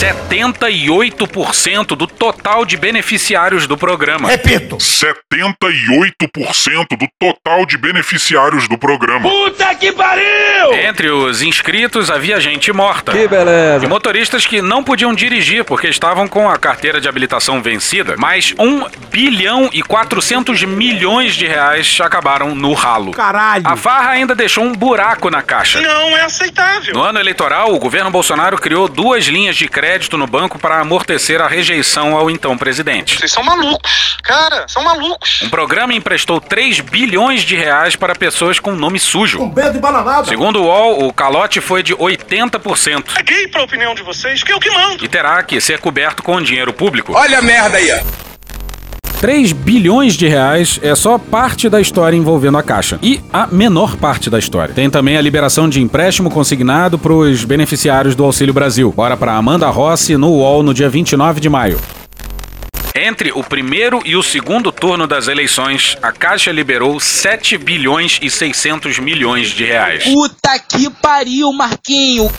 [0.00, 4.30] 78% do total de beneficiários do programa.
[4.30, 9.28] Repito: 78% do total de beneficiários do programa.
[9.28, 10.72] Puta que pariu!
[10.74, 13.10] Entre os inscritos havia gente morta.
[13.10, 13.84] Que beleza.
[13.84, 18.14] E motoristas que não podiam dirigir porque estavam com a carteira de habilitação vencida.
[18.16, 23.10] Mas 1 bilhão e 400 milhões de reais acabaram no ralo.
[23.10, 23.66] Caralho!
[23.66, 25.80] A farra ainda deixou um buraco na caixa.
[25.80, 26.94] Não é aceitável.
[26.94, 31.40] No ano eleitoral, o governo Bolsonaro criou duas linhas de crédito no banco para amortecer
[31.40, 33.18] a rejeição ao então presidente.
[33.18, 34.16] Vocês são malucos.
[34.22, 35.42] Cara, são malucos.
[35.42, 39.38] Um programa emprestou 3 bilhões de reais para pessoas com nome sujo.
[39.38, 40.26] Com de bananada.
[40.26, 43.04] Segundo o UOL, o calote foi de 80%.
[43.14, 45.04] Caguei pra opinião de vocês, que é o que mando.
[45.04, 47.12] E terá que ser coberto com dinheiro público.
[47.14, 48.32] Olha a merda aí, ó.
[49.22, 52.98] 3 bilhões de reais é só parte da história envolvendo a Caixa.
[53.00, 54.74] E a menor parte da história.
[54.74, 58.92] Tem também a liberação de empréstimo consignado para os beneficiários do Auxílio Brasil.
[58.92, 61.78] Bora para Amanda Rossi no UOL no dia 29 de maio.
[62.94, 68.30] Entre o primeiro e o segundo turno das eleições, a Caixa liberou 7 bilhões e
[68.30, 70.04] 600 milhões de reais.
[70.04, 72.30] Puta que pariu, Marquinho!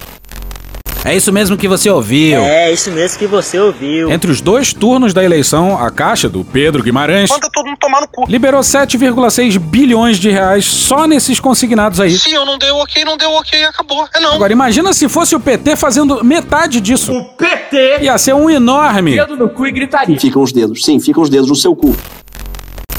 [1.05, 2.41] É isso mesmo que você ouviu.
[2.41, 4.09] É, isso mesmo que você ouviu.
[4.09, 8.01] Entre os dois turnos da eleição, a Caixa do Pedro Guimarães Manda todo mundo tomar
[8.01, 8.25] no cu.
[8.27, 12.17] liberou 7,6 bilhões de reais só nesses consignados aí.
[12.17, 14.07] Se eu não dei ok, não deu ok, acabou.
[14.15, 14.33] É não.
[14.33, 17.11] Agora imagina se fosse o PT fazendo metade disso.
[17.11, 17.99] O PT!
[18.01, 19.15] Ia ser um enorme.
[19.15, 20.17] Dedo no cu e gritaria.
[20.17, 21.93] Ficam os dedos, sim, ficam os dedos no seu cu.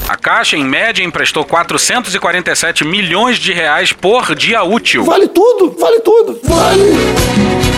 [0.07, 5.03] A Caixa, em média, emprestou 447 milhões de reais por dia útil.
[5.03, 7.74] Vale tudo, vale tudo, vale.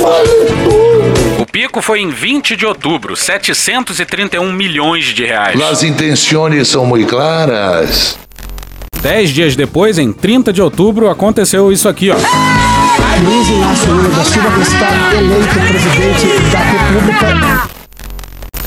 [0.00, 1.42] Vale tudo.
[1.42, 5.60] O pico foi em 20 de outubro, 731 milhões de reais.
[5.60, 8.18] As intenções são muito claras.
[9.02, 12.16] Dez dias depois, em 30 de outubro, aconteceu isso aqui, ó.
[13.24, 17.79] Luiz Inácio Lula da Silva está eleito presidente da República.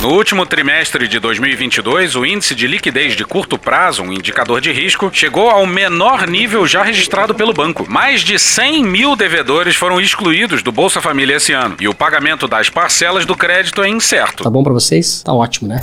[0.04, 4.70] No último trimestre de 2022, o índice de liquidez de curto prazo, um indicador de
[4.70, 7.90] risco, chegou ao menor nível já registrado pelo banco.
[7.90, 12.50] Mais de 100 mil devedores foram excluídos do Bolsa Família esse ano e o pagamento
[12.50, 14.44] das parcelas do crédito é incerto.
[14.44, 15.24] Tá bom pra vocês?
[15.24, 15.80] Tá ótimo, né?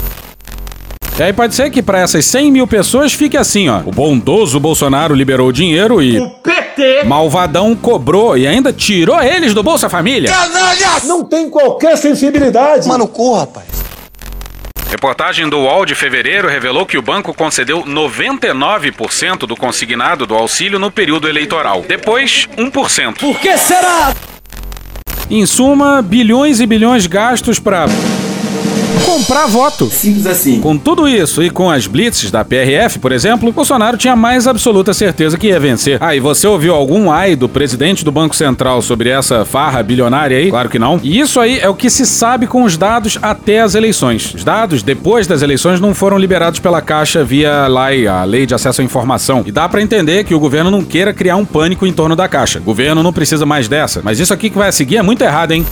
[1.19, 3.81] E aí pode ser que para essas 100 mil pessoas fique assim, ó.
[3.87, 6.19] O bondoso Bolsonaro liberou o dinheiro e...
[6.19, 7.05] O PT!
[7.05, 10.31] Malvadão cobrou e ainda tirou eles do Bolsa Família.
[10.31, 11.05] Canalhas!
[11.05, 12.87] Não tem qualquer sensibilidade.
[12.87, 13.80] Mano, cu, rapaz.
[14.91, 20.81] Reportagem do UOL de fevereiro revelou que o banco concedeu 99% do consignado do auxílio
[20.81, 21.85] no período eleitoral.
[21.87, 23.19] Depois, 1%.
[23.21, 24.13] Por que será?
[25.31, 27.87] Em suma, bilhões e bilhões gastos para
[29.05, 29.91] comprar voto.
[29.91, 30.61] Simples assim.
[30.61, 34.95] Com tudo isso e com as blitzes da PRF, por exemplo, Bolsonaro tinha mais absoluta
[34.95, 35.99] certeza que ia vencer.
[36.01, 40.39] Ah, e você ouviu algum ai do presidente do Banco Central sobre essa farra bilionária
[40.39, 40.51] aí?
[40.51, 41.01] Claro que não.
[41.03, 44.35] E isso aí é o que se sabe com os dados até as eleições.
[44.35, 48.55] Os dados depois das eleições não foram liberados pela Caixa via LAI, a Lei de
[48.55, 49.43] Acesso à Informação.
[49.47, 52.29] E dá para entender que o governo não queira criar um pânico em torno da
[52.29, 52.59] Caixa.
[52.59, 54.01] O governo não precisa mais dessa.
[54.03, 55.65] Mas isso aqui que vai seguir é muito errado, hein?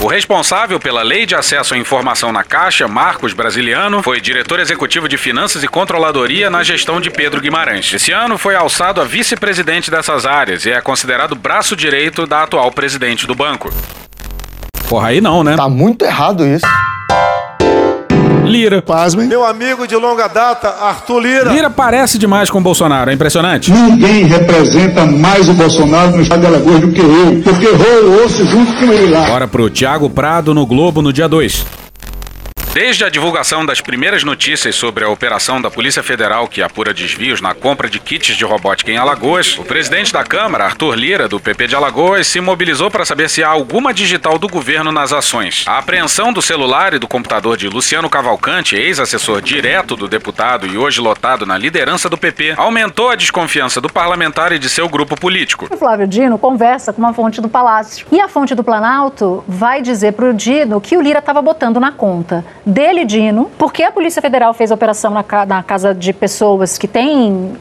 [0.00, 5.08] O responsável pela Lei de Acesso à Informação na Caixa, Marcos Brasiliano, foi diretor executivo
[5.08, 7.92] de Finanças e Controladoria na gestão de Pedro Guimarães.
[7.94, 12.70] Esse ano foi alçado a vice-presidente dessas áreas e é considerado braço direito da atual
[12.70, 13.72] presidente do banco.
[14.88, 15.56] Porra, aí não, né?
[15.56, 16.66] Tá muito errado isso.
[18.54, 18.82] Lira.
[18.82, 19.26] Pasmem.
[19.26, 21.52] Meu amigo de longa data, Arthur Lira.
[21.52, 23.70] Lira parece demais com o Bolsonaro, é impressionante.
[23.70, 28.44] Ninguém representa mais o Bolsonaro no estado de Alagoas do que eu, porque eu osso
[28.46, 29.26] junto com ele lá.
[29.26, 31.83] Bora pro Thiago Prado no Globo no dia 2.
[32.74, 37.40] Desde a divulgação das primeiras notícias sobre a operação da Polícia Federal que apura desvios
[37.40, 41.38] na compra de kits de robótica em Alagoas, o presidente da Câmara, Arthur Lira, do
[41.38, 45.64] PP de Alagoas, se mobilizou para saber se há alguma digital do governo nas ações.
[45.68, 50.76] A apreensão do celular e do computador de Luciano Cavalcante, ex-assessor direto do deputado e
[50.76, 55.14] hoje lotado na liderança do PP, aumentou a desconfiança do parlamentar e de seu grupo
[55.14, 55.68] político.
[55.70, 58.04] O Flávio Dino conversa com uma fonte do Palácio.
[58.10, 61.78] E a fonte do Planalto vai dizer para o Dino que o Lira estava botando
[61.78, 65.94] na conta dele, Dino, porque a Polícia Federal fez a operação na, ca na casa
[65.94, 67.52] de pessoas que têm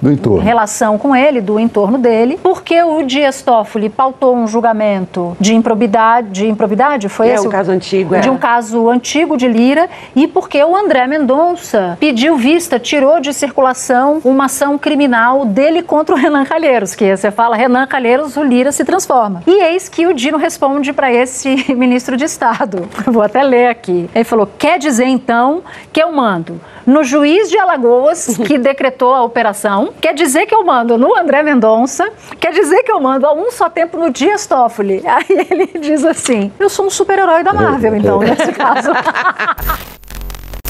[0.41, 6.29] relação com ele, do entorno dele, porque o Dias Toffoli pautou um julgamento de improbidade,
[6.29, 7.47] de improbidade foi é esse?
[7.47, 8.31] um caso antigo, De é.
[8.31, 14.21] um caso antigo de Lira e porque o André Mendonça pediu vista, tirou de circulação
[14.23, 18.71] uma ação criminal dele contra o Renan Calheiros, que você fala Renan Calheiros, o Lira
[18.71, 19.43] se transforma.
[19.45, 22.87] E eis que o Dino responde para esse ministro de Estado.
[23.05, 24.09] Vou até ler aqui.
[24.13, 29.23] Ele falou: "Quer dizer então que eu mando no juiz de Alagoas que decretou a
[29.23, 33.33] operação, quer dizer que eu mando no André Mendonça, quer dizer que eu mando a
[33.33, 35.03] um só tempo no Dias Toffoli".
[35.07, 38.91] Aí ele diz assim: "Eu sou um super-herói da Marvel, então, nesse caso".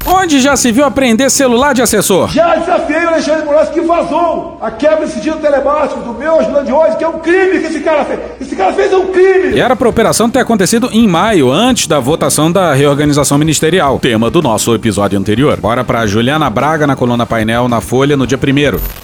[0.06, 2.30] Onde já se viu apreender celular de assessor?
[2.30, 6.66] Já desafiei o Alexandre Moraes que vazou a quebra de sigilo telemático do meu ajudante
[6.66, 8.20] de hoje, que é um crime que esse cara fez.
[8.42, 9.56] Esse cara fez um crime!
[9.56, 14.30] E era pra operação ter acontecido em maio, antes da votação da reorganização ministerial, tema
[14.30, 15.58] do nosso episódio anterior.
[15.60, 19.03] Bora pra Juliana Braga na coluna painel na Folha no dia 1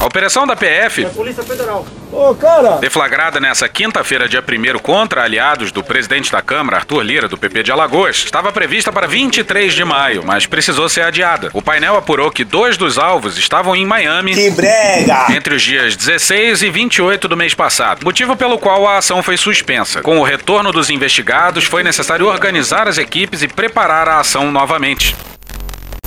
[0.00, 1.86] a operação da PF, Polícia Federal.
[2.10, 2.78] Ô, cara!
[2.78, 7.62] deflagrada nessa quinta-feira, dia 1 contra aliados do presidente da Câmara, Arthur Lira, do PP
[7.64, 11.50] de Alagoas, estava prevista para 23 de maio, mas precisou ser adiada.
[11.52, 15.26] O painel apurou que dois dos alvos estavam em Miami Que brega!
[15.30, 19.36] entre os dias 16 e 28 do mês passado, motivo pelo qual a ação foi
[19.36, 20.00] suspensa.
[20.00, 25.14] Com o retorno dos investigados, foi necessário organizar as equipes e preparar a ação novamente.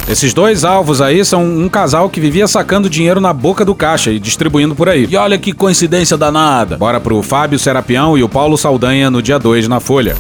[0.08, 4.12] Esses dois alvos aí são um casal que vivia sacando dinheiro na boca do caixa
[4.12, 5.08] e distribuindo por aí.
[5.10, 6.78] E olha que coincidência danada.
[6.78, 10.16] Bora pro Fábio Serapião e o Paulo Saldanha no dia 2 na Folha.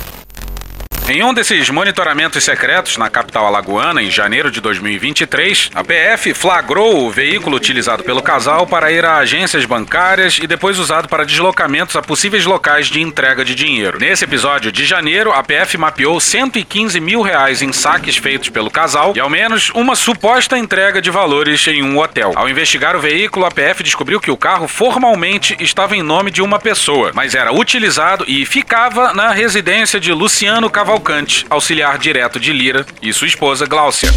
[1.09, 7.05] Em um desses monitoramentos secretos na capital alagoana, em janeiro de 2023, a PF flagrou
[7.05, 11.97] o veículo utilizado pelo casal para ir a agências bancárias e depois usado para deslocamentos
[11.97, 13.99] a possíveis locais de entrega de dinheiro.
[13.99, 19.11] Nesse episódio de janeiro, a PF mapeou 115 mil reais em saques feitos pelo casal
[19.13, 22.31] e ao menos uma suposta entrega de valores em um hotel.
[22.33, 26.41] Ao investigar o veículo, a PF descobriu que o carro formalmente estava em nome de
[26.41, 32.53] uma pessoa, mas era utilizado e ficava na residência de Luciano Cavalcante, auxiliar direto de
[32.53, 34.09] Lira, e sua esposa Gláucia.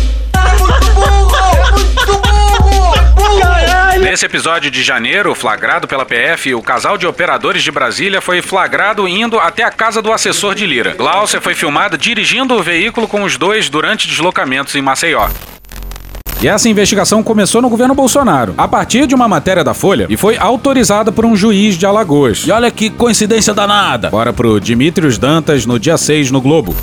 [3.99, 9.09] Nesse episódio de janeiro, flagrado pela PF, o casal de operadores de Brasília foi flagrado
[9.09, 10.95] indo até a casa do assessor de Lira.
[10.95, 15.31] Gláucia foi filmada dirigindo o veículo com os dois durante deslocamentos em Maceió.
[16.43, 20.19] E essa investigação começou no governo Bolsonaro, a partir de uma matéria da Folha, e
[20.19, 22.45] foi autorizada por um juiz de Alagoas.
[22.47, 24.11] E olha que coincidência danada!
[24.11, 26.75] Bora pro Dimitrios Dantas no dia 6 no Globo.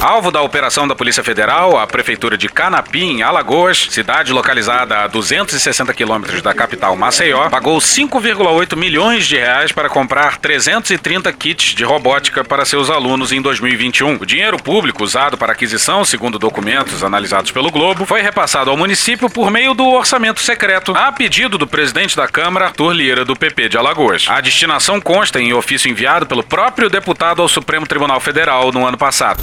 [0.00, 5.08] Alvo da operação da Polícia Federal, a Prefeitura de Canapim, em Alagoas, cidade localizada a
[5.08, 11.82] 260 quilômetros da capital Maceió, pagou 5,8 milhões de reais para comprar 330 kits de
[11.82, 14.18] robótica para seus alunos em 2021.
[14.20, 19.28] O dinheiro público usado para aquisição, segundo documentos analisados pelo Globo, foi repassado ao município
[19.28, 23.70] por meio do orçamento secreto, a pedido do presidente da Câmara, Arthur Lira, do PP
[23.70, 24.26] de Alagoas.
[24.28, 28.96] A destinação consta em ofício enviado pelo próprio deputado ao Supremo Tribunal Federal no ano
[28.96, 29.42] passado.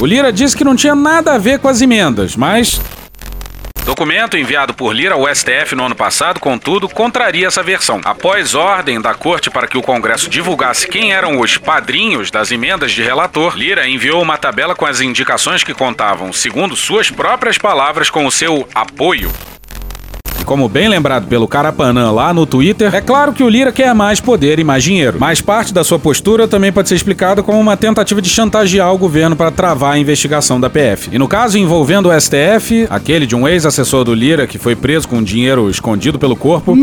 [0.00, 2.80] O Lira disse que não tinha nada a ver com as emendas, mas.
[3.84, 8.00] Documento enviado por Lira ao STF no ano passado, contudo, contraria essa versão.
[8.02, 12.92] Após ordem da corte para que o Congresso divulgasse quem eram os padrinhos das emendas
[12.92, 18.08] de relator, Lira enviou uma tabela com as indicações que contavam, segundo suas próprias palavras,
[18.08, 19.30] com o seu apoio.
[20.50, 24.18] Como bem lembrado pelo Carapanã lá no Twitter, é claro que o Lira quer mais
[24.18, 25.16] poder e mais dinheiro.
[25.20, 28.98] Mas parte da sua postura também pode ser explicada como uma tentativa de chantagear o
[28.98, 31.08] governo para travar a investigação da PF.
[31.12, 35.06] E no caso envolvendo o STF, aquele de um ex-assessor do Lira que foi preso
[35.06, 36.74] com dinheiro escondido pelo corpo.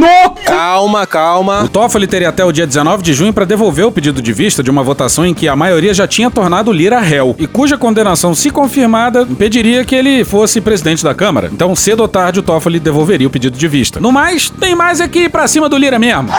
[0.46, 1.66] Calma, calma.
[1.66, 4.64] O Toffoli teria até o dia 19 de junho para devolver o pedido de vista
[4.64, 7.78] de uma votação em que a maioria já tinha tornado o Lira réu e cuja
[7.78, 11.50] condenação, se confirmada, impediria que ele fosse presidente da Câmara.
[11.52, 14.00] Então, cedo ou tarde, o Toffoli devolveria o pedido de vista.
[14.00, 16.30] No mais, tem mais aqui pra cima do Lira mesmo.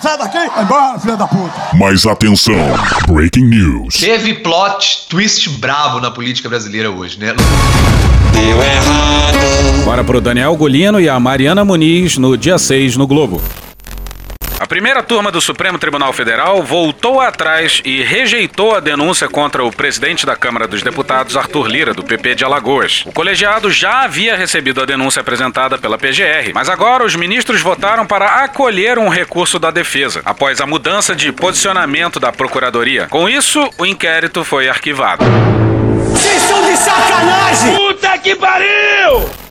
[0.00, 0.38] Sai daqui!
[0.54, 1.52] Vai embora, filha da puta!
[1.74, 2.54] Mas atenção,
[3.06, 3.96] breaking news.
[3.98, 7.34] Teve plot twist bravo na política brasileira hoje, né?
[8.32, 9.84] Deu errado.
[9.84, 13.40] Bora pro Daniel Golino e a Mariana Muniz no dia 6 no Globo.
[14.60, 19.70] A primeira turma do Supremo Tribunal Federal voltou atrás e rejeitou a denúncia contra o
[19.70, 23.04] presidente da Câmara dos Deputados, Arthur Lira, do PP de Alagoas.
[23.06, 28.04] O colegiado já havia recebido a denúncia apresentada pela PGR, mas agora os ministros votaram
[28.04, 33.06] para acolher um recurso da defesa, após a mudança de posicionamento da Procuradoria.
[33.08, 35.24] Com isso, o inquérito foi arquivado.
[36.10, 37.76] Vocês são de sacanagem!
[37.76, 39.47] Puta que pariu!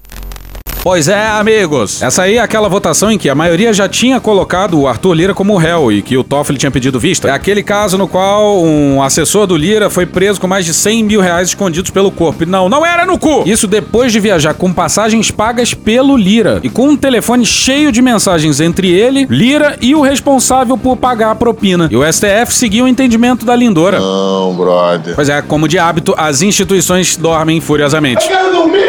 [0.88, 2.02] Pois é, amigos.
[2.02, 5.34] Essa aí é aquela votação em que a maioria já tinha colocado o Arthur Lira
[5.34, 7.28] como réu e que o Toffoli tinha pedido vista.
[7.28, 11.04] É aquele caso no qual um assessor do Lira foi preso com mais de 100
[11.04, 12.44] mil reais escondidos pelo corpo.
[12.44, 13.44] E não, não era no cu!
[13.46, 18.02] Isso depois de viajar com passagens pagas pelo Lira e com um telefone cheio de
[18.02, 21.90] mensagens entre ele, Lira e o responsável por pagar a propina.
[21.92, 24.00] E o STF seguiu o entendimento da lindora.
[24.00, 25.16] Não, brother.
[25.16, 28.24] Pois é, como de hábito, as instituições dormem furiosamente.
[28.24, 28.87] Eu quero dormir!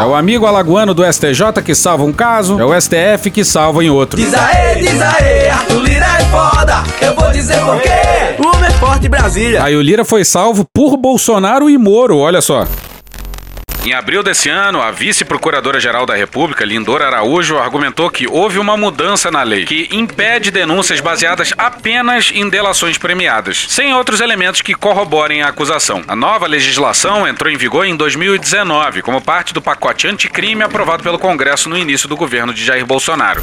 [0.00, 3.84] É o amigo alagoano do STJ que salva um caso, é o STF que salva
[3.84, 4.16] em outro.
[4.18, 7.90] Diz aê, diz aê, Arthur Lira é foda, eu vou dizer por quê.
[8.38, 9.62] Uma é forte Brasília.
[9.62, 12.66] Aí o Lira foi salvo por Bolsonaro e Moro, olha só.
[13.82, 19.30] Em abril desse ano, a vice-procuradora-geral da República, Lindora Araújo, argumentou que houve uma mudança
[19.30, 25.40] na lei que impede denúncias baseadas apenas em delações premiadas, sem outros elementos que corroborem
[25.40, 26.04] a acusação.
[26.06, 31.18] A nova legislação entrou em vigor em 2019, como parte do pacote anticrime aprovado pelo
[31.18, 33.42] Congresso no início do governo de Jair Bolsonaro.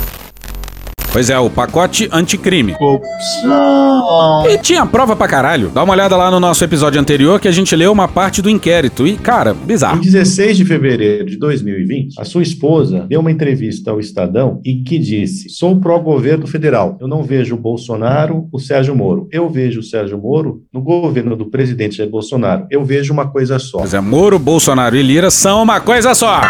[1.17, 2.75] Pois é, o pacote anticrime.
[2.75, 4.45] Corrupção.
[4.47, 5.69] E tinha prova pra caralho.
[5.69, 8.51] Dá uma olhada lá no nosso episódio anterior que a gente leu uma parte do
[8.51, 9.07] inquérito.
[9.07, 9.97] E, cara, bizarro.
[9.97, 14.83] Em 16 de fevereiro de 2020, a sua esposa deu uma entrevista ao Estadão e
[14.83, 16.95] que disse: Sou pró-governo federal.
[17.01, 19.27] Eu não vejo o Bolsonaro, o Sérgio Moro.
[19.31, 22.67] Eu vejo o Sérgio Moro no governo do presidente Jair Bolsonaro.
[22.69, 23.79] Eu vejo uma coisa só.
[23.79, 26.41] Pois é, Moro, Bolsonaro e Lira são uma coisa só.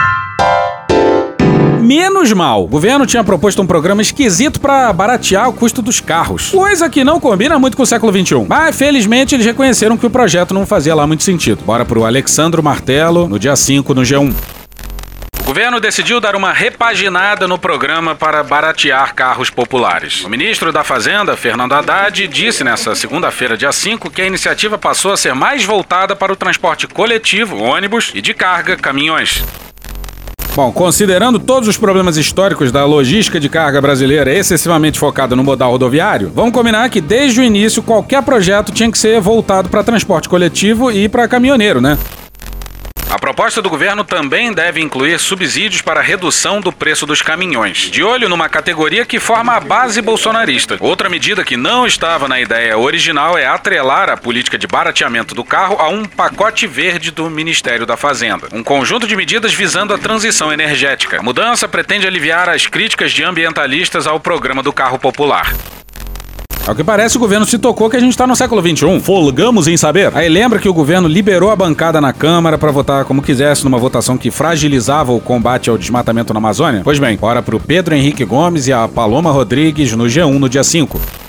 [1.87, 6.49] Menos mal, o governo tinha proposto um programa esquisito para baratear o custo dos carros.
[6.49, 8.45] Coisa que não combina muito com o século XXI.
[8.45, 11.63] Mas felizmente eles reconheceram que o projeto não fazia lá muito sentido.
[11.63, 14.35] Bora pro Alexandro Martelo no dia 5 no G1.
[15.39, 20.25] O governo decidiu dar uma repaginada no programa para baratear carros populares.
[20.25, 25.13] O ministro da Fazenda, Fernando Haddad, disse nessa segunda-feira, dia 5, que a iniciativa passou
[25.13, 29.41] a ser mais voltada para o transporte coletivo, ônibus e de carga, caminhões.
[30.57, 35.69] Bom, considerando todos os problemas históricos da logística de carga brasileira excessivamente focada no modal
[35.69, 40.27] rodoviário, vamos combinar que desde o início qualquer projeto tinha que ser voltado para transporte
[40.27, 41.95] coletivo e para caminhoneiro, né?
[43.09, 48.03] A proposta do governo também deve incluir subsídios para redução do preço dos caminhões, de
[48.03, 50.77] olho numa categoria que forma a base bolsonarista.
[50.81, 55.43] Outra medida que não estava na ideia original é atrelar a política de barateamento do
[55.43, 58.49] carro a um pacote verde do Ministério da Fazenda.
[58.51, 61.19] Um conjunto de medidas visando a transição energética.
[61.19, 65.53] A mudança pretende aliviar as críticas de ambientalistas ao programa do carro popular.
[66.67, 68.99] Ao que parece, o governo se tocou que a gente está no século XXI.
[68.99, 70.11] Folgamos em saber.
[70.13, 73.77] Aí lembra que o governo liberou a bancada na Câmara para votar como quisesse numa
[73.77, 76.81] votação que fragilizava o combate ao desmatamento na Amazônia?
[76.83, 80.63] Pois bem, bora pro Pedro Henrique Gomes e a Paloma Rodrigues no G1 no dia
[80.63, 81.26] 5.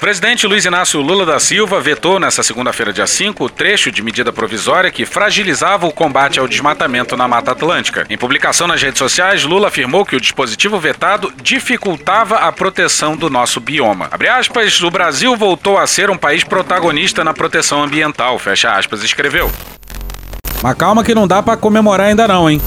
[0.00, 4.32] Presidente Luiz Inácio Lula da Silva vetou nesta segunda-feira, dia 5, o trecho de medida
[4.32, 8.06] provisória que fragilizava o combate ao desmatamento na Mata Atlântica.
[8.08, 13.28] Em publicação nas redes sociais, Lula afirmou que o dispositivo vetado dificultava a proteção do
[13.28, 14.08] nosso bioma.
[14.10, 19.04] Abre aspas, o Brasil voltou a ser um país protagonista na proteção ambiental, fecha aspas,
[19.04, 19.52] escreveu.
[20.62, 22.58] Mas calma que não dá para comemorar ainda não, hein?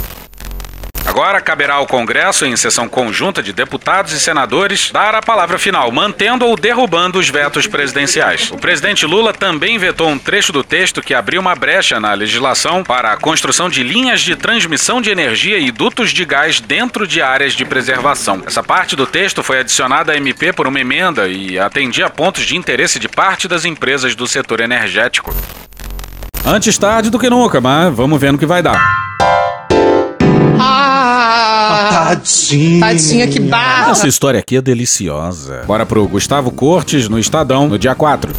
[1.13, 5.91] Agora caberá ao Congresso, em sessão conjunta de deputados e senadores, dar a palavra final,
[5.91, 8.49] mantendo ou derrubando os vetos presidenciais.
[8.49, 12.83] O presidente Lula também vetou um trecho do texto que abriu uma brecha na legislação
[12.83, 17.21] para a construção de linhas de transmissão de energia e dutos de gás dentro de
[17.21, 18.41] áreas de preservação.
[18.47, 22.57] Essa parte do texto foi adicionada à MP por uma emenda e atendia pontos de
[22.57, 25.31] interesse de parte das empresas do setor energético.
[26.43, 29.12] Antes tarde do que nunca, mas vamos ver no que vai dar.
[31.89, 32.79] Tadinha.
[32.79, 33.91] Tadinha, que barra.
[33.91, 35.63] Essa história aqui é deliciosa.
[35.65, 38.33] Bora pro Gustavo Cortes no Estadão no dia 4.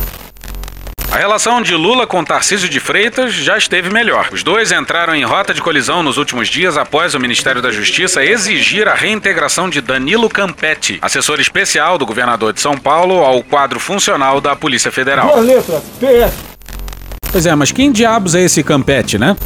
[1.15, 4.31] A relação de Lula com Tarcísio de Freitas já esteve melhor.
[4.33, 8.25] Os dois entraram em rota de colisão nos últimos dias após o Ministério da Justiça
[8.25, 13.79] exigir a reintegração de Danilo Campetti, assessor especial do governador de São Paulo, ao quadro
[13.79, 15.29] funcional da Polícia Federal.
[15.29, 16.35] Duas letras, PS.
[17.31, 19.37] Pois é, mas quem diabos é esse Campetti, né?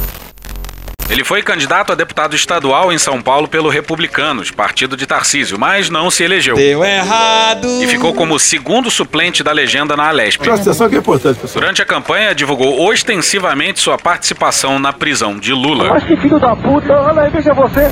[1.09, 5.89] Ele foi candidato a deputado estadual em São Paulo pelo Republicanos, partido de Tarcísio, mas
[5.89, 6.55] não se elegeu.
[6.55, 7.67] Deu errado.
[7.81, 10.39] E ficou como segundo suplente da legenda na Alesp.
[10.39, 11.61] Presta atenção que é importante, pessoal.
[11.61, 15.85] Durante a campanha, divulgou ostensivamente sua participação na prisão de Lula.
[15.85, 17.91] Mas que filho da puta, olha aí, veja você.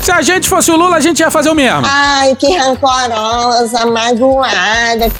[0.00, 1.82] Se a gente fosse o Lula, a gente ia fazer o mesmo.
[1.84, 5.12] Ai, que rancorosa, magoada.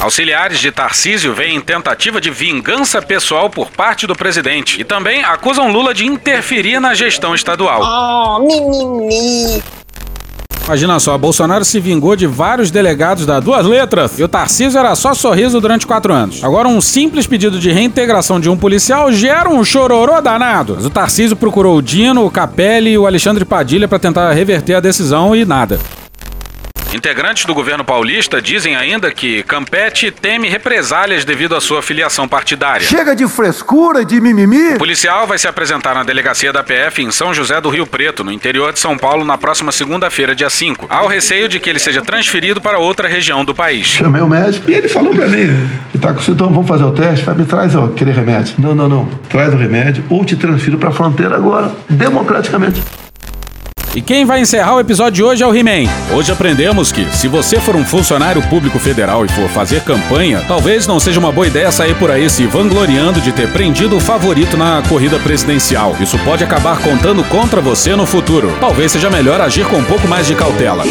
[0.00, 5.72] Auxiliares de Tarcísio veem tentativa de vingança pessoal por parte do presidente e também acusam
[5.72, 7.82] Lula de interferir na gestão estadual.
[7.82, 9.60] Oh, mimimi.
[10.64, 14.94] Imagina só, Bolsonaro se vingou de vários delegados da duas letras e o Tarcísio era
[14.94, 16.44] só sorriso durante quatro anos.
[16.44, 20.74] Agora, um simples pedido de reintegração de um policial gera um chororô danado.
[20.76, 24.74] Mas o Tarcísio procurou o Dino, o Capelli e o Alexandre Padilha para tentar reverter
[24.74, 25.80] a decisão e nada.
[26.92, 32.86] Integrantes do governo paulista dizem ainda que Campete teme represálias devido à sua filiação partidária.
[32.86, 34.74] Chega de frescura, de mimimi.
[34.74, 38.24] O policial vai se apresentar na delegacia da PF em São José do Rio Preto,
[38.24, 40.86] no interior de São Paulo, na próxima segunda-feira, dia 5.
[40.88, 43.86] Há o receio de que ele seja transferido para outra região do país.
[43.86, 45.68] Chamei o médico e ele falou pra mim
[45.98, 48.54] tá com sintoma, vamos fazer o teste, vai, me traz ó, aquele remédio.
[48.58, 49.08] Não, não, não.
[49.28, 52.82] Traz o remédio ou te transfiro pra fronteira agora, democraticamente.
[53.94, 55.90] E quem vai encerrar o episódio de hoje é o He-Man.
[56.14, 60.86] Hoje aprendemos que, se você for um funcionário público federal e for fazer campanha, talvez
[60.86, 64.56] não seja uma boa ideia sair por aí se vangloriando de ter prendido o favorito
[64.56, 65.96] na corrida presidencial.
[66.00, 68.56] Isso pode acabar contando contra você no futuro.
[68.60, 70.84] Talvez seja melhor agir com um pouco mais de cautela.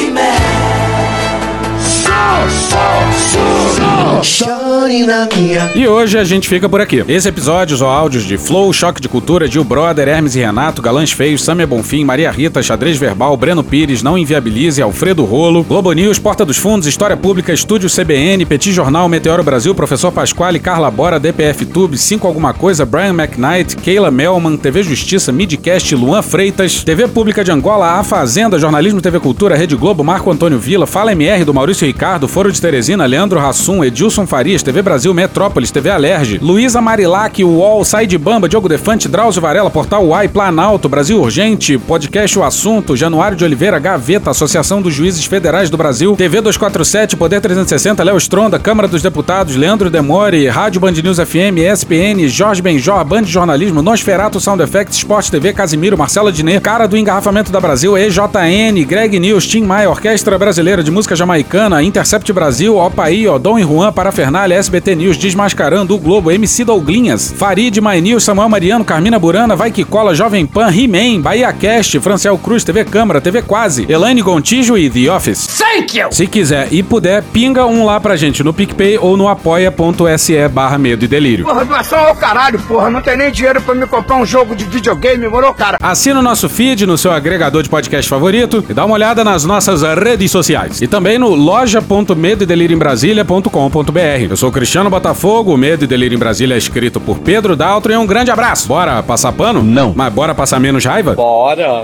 [5.75, 7.03] E hoje a gente fica por aqui.
[7.07, 11.11] Esse episódio ou áudios de Flow, Choque de Cultura, Gil Brother, Hermes e Renato, Galãs
[11.11, 16.19] Feios, Samia Bonfim, Maria Rita, Xadrez Verbal, Breno Pires, Não Inviabilize, Alfredo Rolo, Globo News,
[16.19, 21.19] Porta dos Fundos, História Pública, Estúdio CBN, Petit Jornal, Meteoro Brasil, Professor Pasquale, Carla Bora,
[21.19, 27.07] DPF Tube, 5 Alguma Coisa, Brian McKnight, Keila Melman, TV Justiça, Midcast, Luan Freitas, TV
[27.07, 31.43] Pública de Angola, A Fazenda, Jornalismo TV Cultura, Rede Globo, Marco Antônio Vila, Fala MR
[31.43, 36.39] do Maurício Ricardo, Foro de Teresina, Leandro Rassum, Edilson Farias, TV Brasil, Metrópolis, TV Alerge,
[36.41, 41.77] Luísa Marilac, UOL, Sai de Bamba, Diogo Defante, Drauzio Varela, Portal Uai, Planalto, Brasil Urgente,
[41.77, 47.15] Podcast O Assunto, Januário de Oliveira, Gaveta, Associação dos Juízes Federais do Brasil, TV 247,
[47.15, 52.61] Poder 360, Léo Stronda, Câmara dos Deputados, Leandro Demore, Rádio Band News FM, ESPN, Jorge
[52.61, 57.59] Benjor, Band Jornalismo, Nosferato, Sound Effects, Sport TV, Casimiro, Marcelo Diné, Cara do Engarrafamento da
[57.59, 63.59] Brasil, EJN, Greg News, Tim Maia, Orquestra Brasileira de Música Jamaicana, Intercept Brasil, Opaí, Odon
[63.59, 68.83] e Juan, Parafernália, SBT News, Desmascarando, o Globo, MC Douglinhas, Farid, My News, Samuel Mariano,
[68.83, 73.41] Carmina Burana, Vai Que Cola, Jovem Pan, He-Man, Bahia Cast, Franciel Cruz, TV Câmara, TV
[73.41, 75.47] Quase, Elaine Gontijo e The Office.
[75.57, 76.11] Thank you!
[76.11, 80.77] Se quiser e puder, pinga um lá pra gente no PicPay ou no apoia.se barra
[80.77, 81.45] medo e delírio.
[81.45, 82.89] Porra, doação ao caralho, porra.
[82.89, 85.77] Não tem nem dinheiro pra me comprar um jogo de videogame, morou, cara?
[85.81, 89.45] Assina o nosso feed no seu agregador de podcast favorito e dá uma olhada nas
[89.45, 90.81] nossas redes sociais.
[90.81, 94.27] E também no loja.medoedelirioembrasilha.com.br.
[94.29, 97.93] Eu sou Cristiano Botafogo, o Medo e Delírio em Brasília é escrito por Pedro Daltro
[97.93, 98.67] e um grande abraço.
[98.67, 99.61] Bora passar pano?
[99.61, 99.93] Não.
[99.95, 101.13] Mas bora passar menos raiva?
[101.13, 101.83] Bora.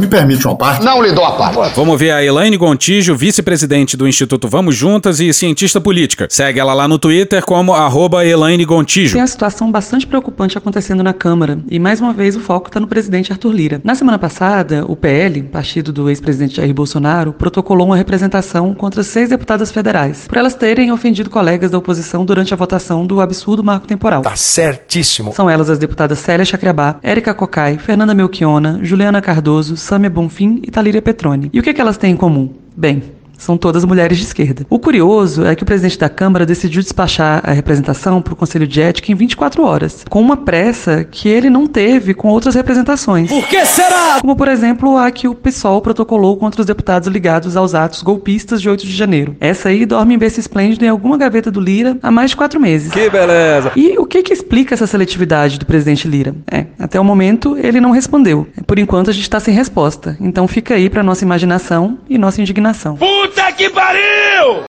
[0.00, 0.82] Me permite uma parte?
[0.82, 1.76] Não lhe dou a parte.
[1.76, 6.26] Vamos ver a Elaine Gontijo, vice-presidente do Instituto Vamos Juntas e cientista política.
[6.30, 9.12] Segue ela lá no Twitter como arroba Elaine Gontijo.
[9.12, 12.80] Tem uma situação bastante preocupante acontecendo na Câmara, e mais uma vez o foco está
[12.80, 13.80] no presidente Arthur Lira.
[13.84, 19.28] Na semana passada, o PL, partido do ex-presidente Jair Bolsonaro, protocolou uma representação contra seis
[19.28, 23.86] deputadas federais, por elas terem ofendido colegas da oposição durante a votação do absurdo marco
[23.86, 24.22] temporal.
[24.22, 25.34] Tá certíssimo.
[25.34, 30.70] São elas as deputadas Célia Chacriabá, Érica Cocai, Fernanda Melchiona, Juliana Cardoso, Sâmia Bonfim e
[30.70, 31.50] Talíria Petroni.
[31.52, 32.48] E o que, é que elas têm em comum?
[32.76, 33.02] Bem,
[33.40, 34.64] são todas mulheres de esquerda.
[34.68, 38.66] O curioso é que o presidente da Câmara decidiu despachar a representação para o Conselho
[38.66, 43.28] de Ética em 24 horas, com uma pressa que ele não teve com outras representações.
[43.28, 44.18] Por que será?
[44.20, 48.60] Como, por exemplo, a que o PSOL protocolou contra os deputados ligados aos atos golpistas
[48.60, 49.34] de 8 de janeiro.
[49.40, 52.60] Essa aí dorme em berço esplêndido em alguma gaveta do Lira há mais de quatro
[52.60, 52.92] meses.
[52.92, 53.72] Que beleza.
[53.74, 56.34] E o que que explica essa seletividade do presidente Lira?
[56.50, 58.46] É, até o momento ele não respondeu.
[58.66, 60.16] Por enquanto a gente está sem resposta.
[60.20, 62.96] Então fica aí para nossa imaginação e nossa indignação.
[62.96, 64.69] Puta que pariu!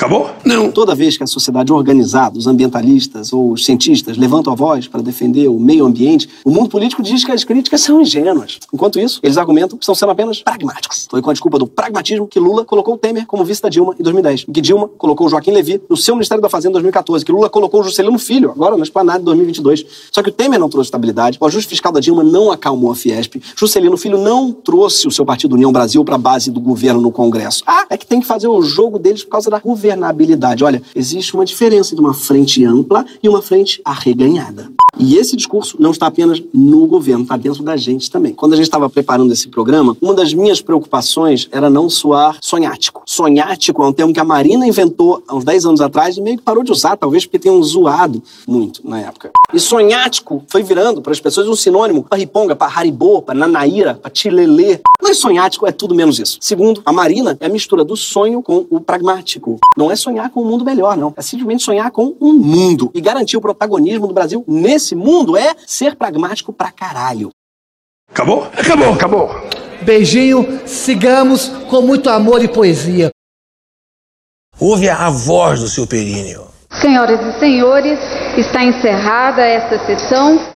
[0.00, 0.30] Acabou?
[0.46, 0.72] Não.
[0.72, 5.02] Toda vez que a sociedade organizada, os ambientalistas ou os cientistas levantam a voz para
[5.02, 8.58] defender o meio ambiente, o mundo político diz que as críticas são ingênuas.
[8.72, 11.06] Enquanto isso, eles argumentam que estão sendo apenas pragmáticos.
[11.10, 13.94] Foi com a desculpa do pragmatismo que Lula colocou o Temer como vice da Dilma
[14.00, 17.22] em 2010, e que Dilma colocou Joaquim Levy no seu Ministério da Fazenda em 2014,
[17.22, 19.84] que Lula colocou o Juscelino Filho agora na esplanada em 2022.
[20.10, 22.94] Só que o Temer não trouxe estabilidade, o ajuste fiscal da Dilma não acalmou a
[22.94, 27.02] Fiesp, Juscelino Filho não trouxe o seu partido União Brasil para a base do governo
[27.02, 27.62] no Congresso.
[27.66, 29.60] Ah, é que tem que fazer o jogo deles por causa da
[29.90, 30.64] governabilidade.
[30.64, 34.70] Olha, existe uma diferença entre uma frente ampla e uma frente arreganhada.
[34.98, 38.34] E esse discurso não está apenas no governo, está dentro da gente também.
[38.34, 43.02] Quando a gente estava preparando esse programa, uma das minhas preocupações era não soar sonhático.
[43.06, 46.38] Sonhático é um termo que a Marina inventou há uns 10 anos atrás e meio
[46.38, 49.30] que parou de usar, talvez porque tenham zoado muito na época.
[49.52, 53.94] E sonhático foi virando para as pessoas um sinônimo para riponga, para haribô, para nanaíra,
[53.94, 54.80] para tilelê.
[55.02, 56.36] Mas sonhático é tudo menos isso.
[56.40, 59.58] Segundo, a Marina é a mistura do sonho com o pragmático.
[59.80, 61.10] Não é sonhar com um mundo melhor, não.
[61.16, 62.90] É simplesmente sonhar com um mundo.
[62.94, 67.30] E garantir o protagonismo do Brasil nesse mundo é ser pragmático pra caralho.
[68.10, 68.44] Acabou?
[68.52, 69.30] Acabou, acabou.
[69.80, 73.10] Beijinho, sigamos com muito amor e poesia.
[74.60, 76.48] Ouve a voz do seu períneo.
[76.82, 77.98] Senhoras e senhores,
[78.36, 80.49] está encerrada esta sessão.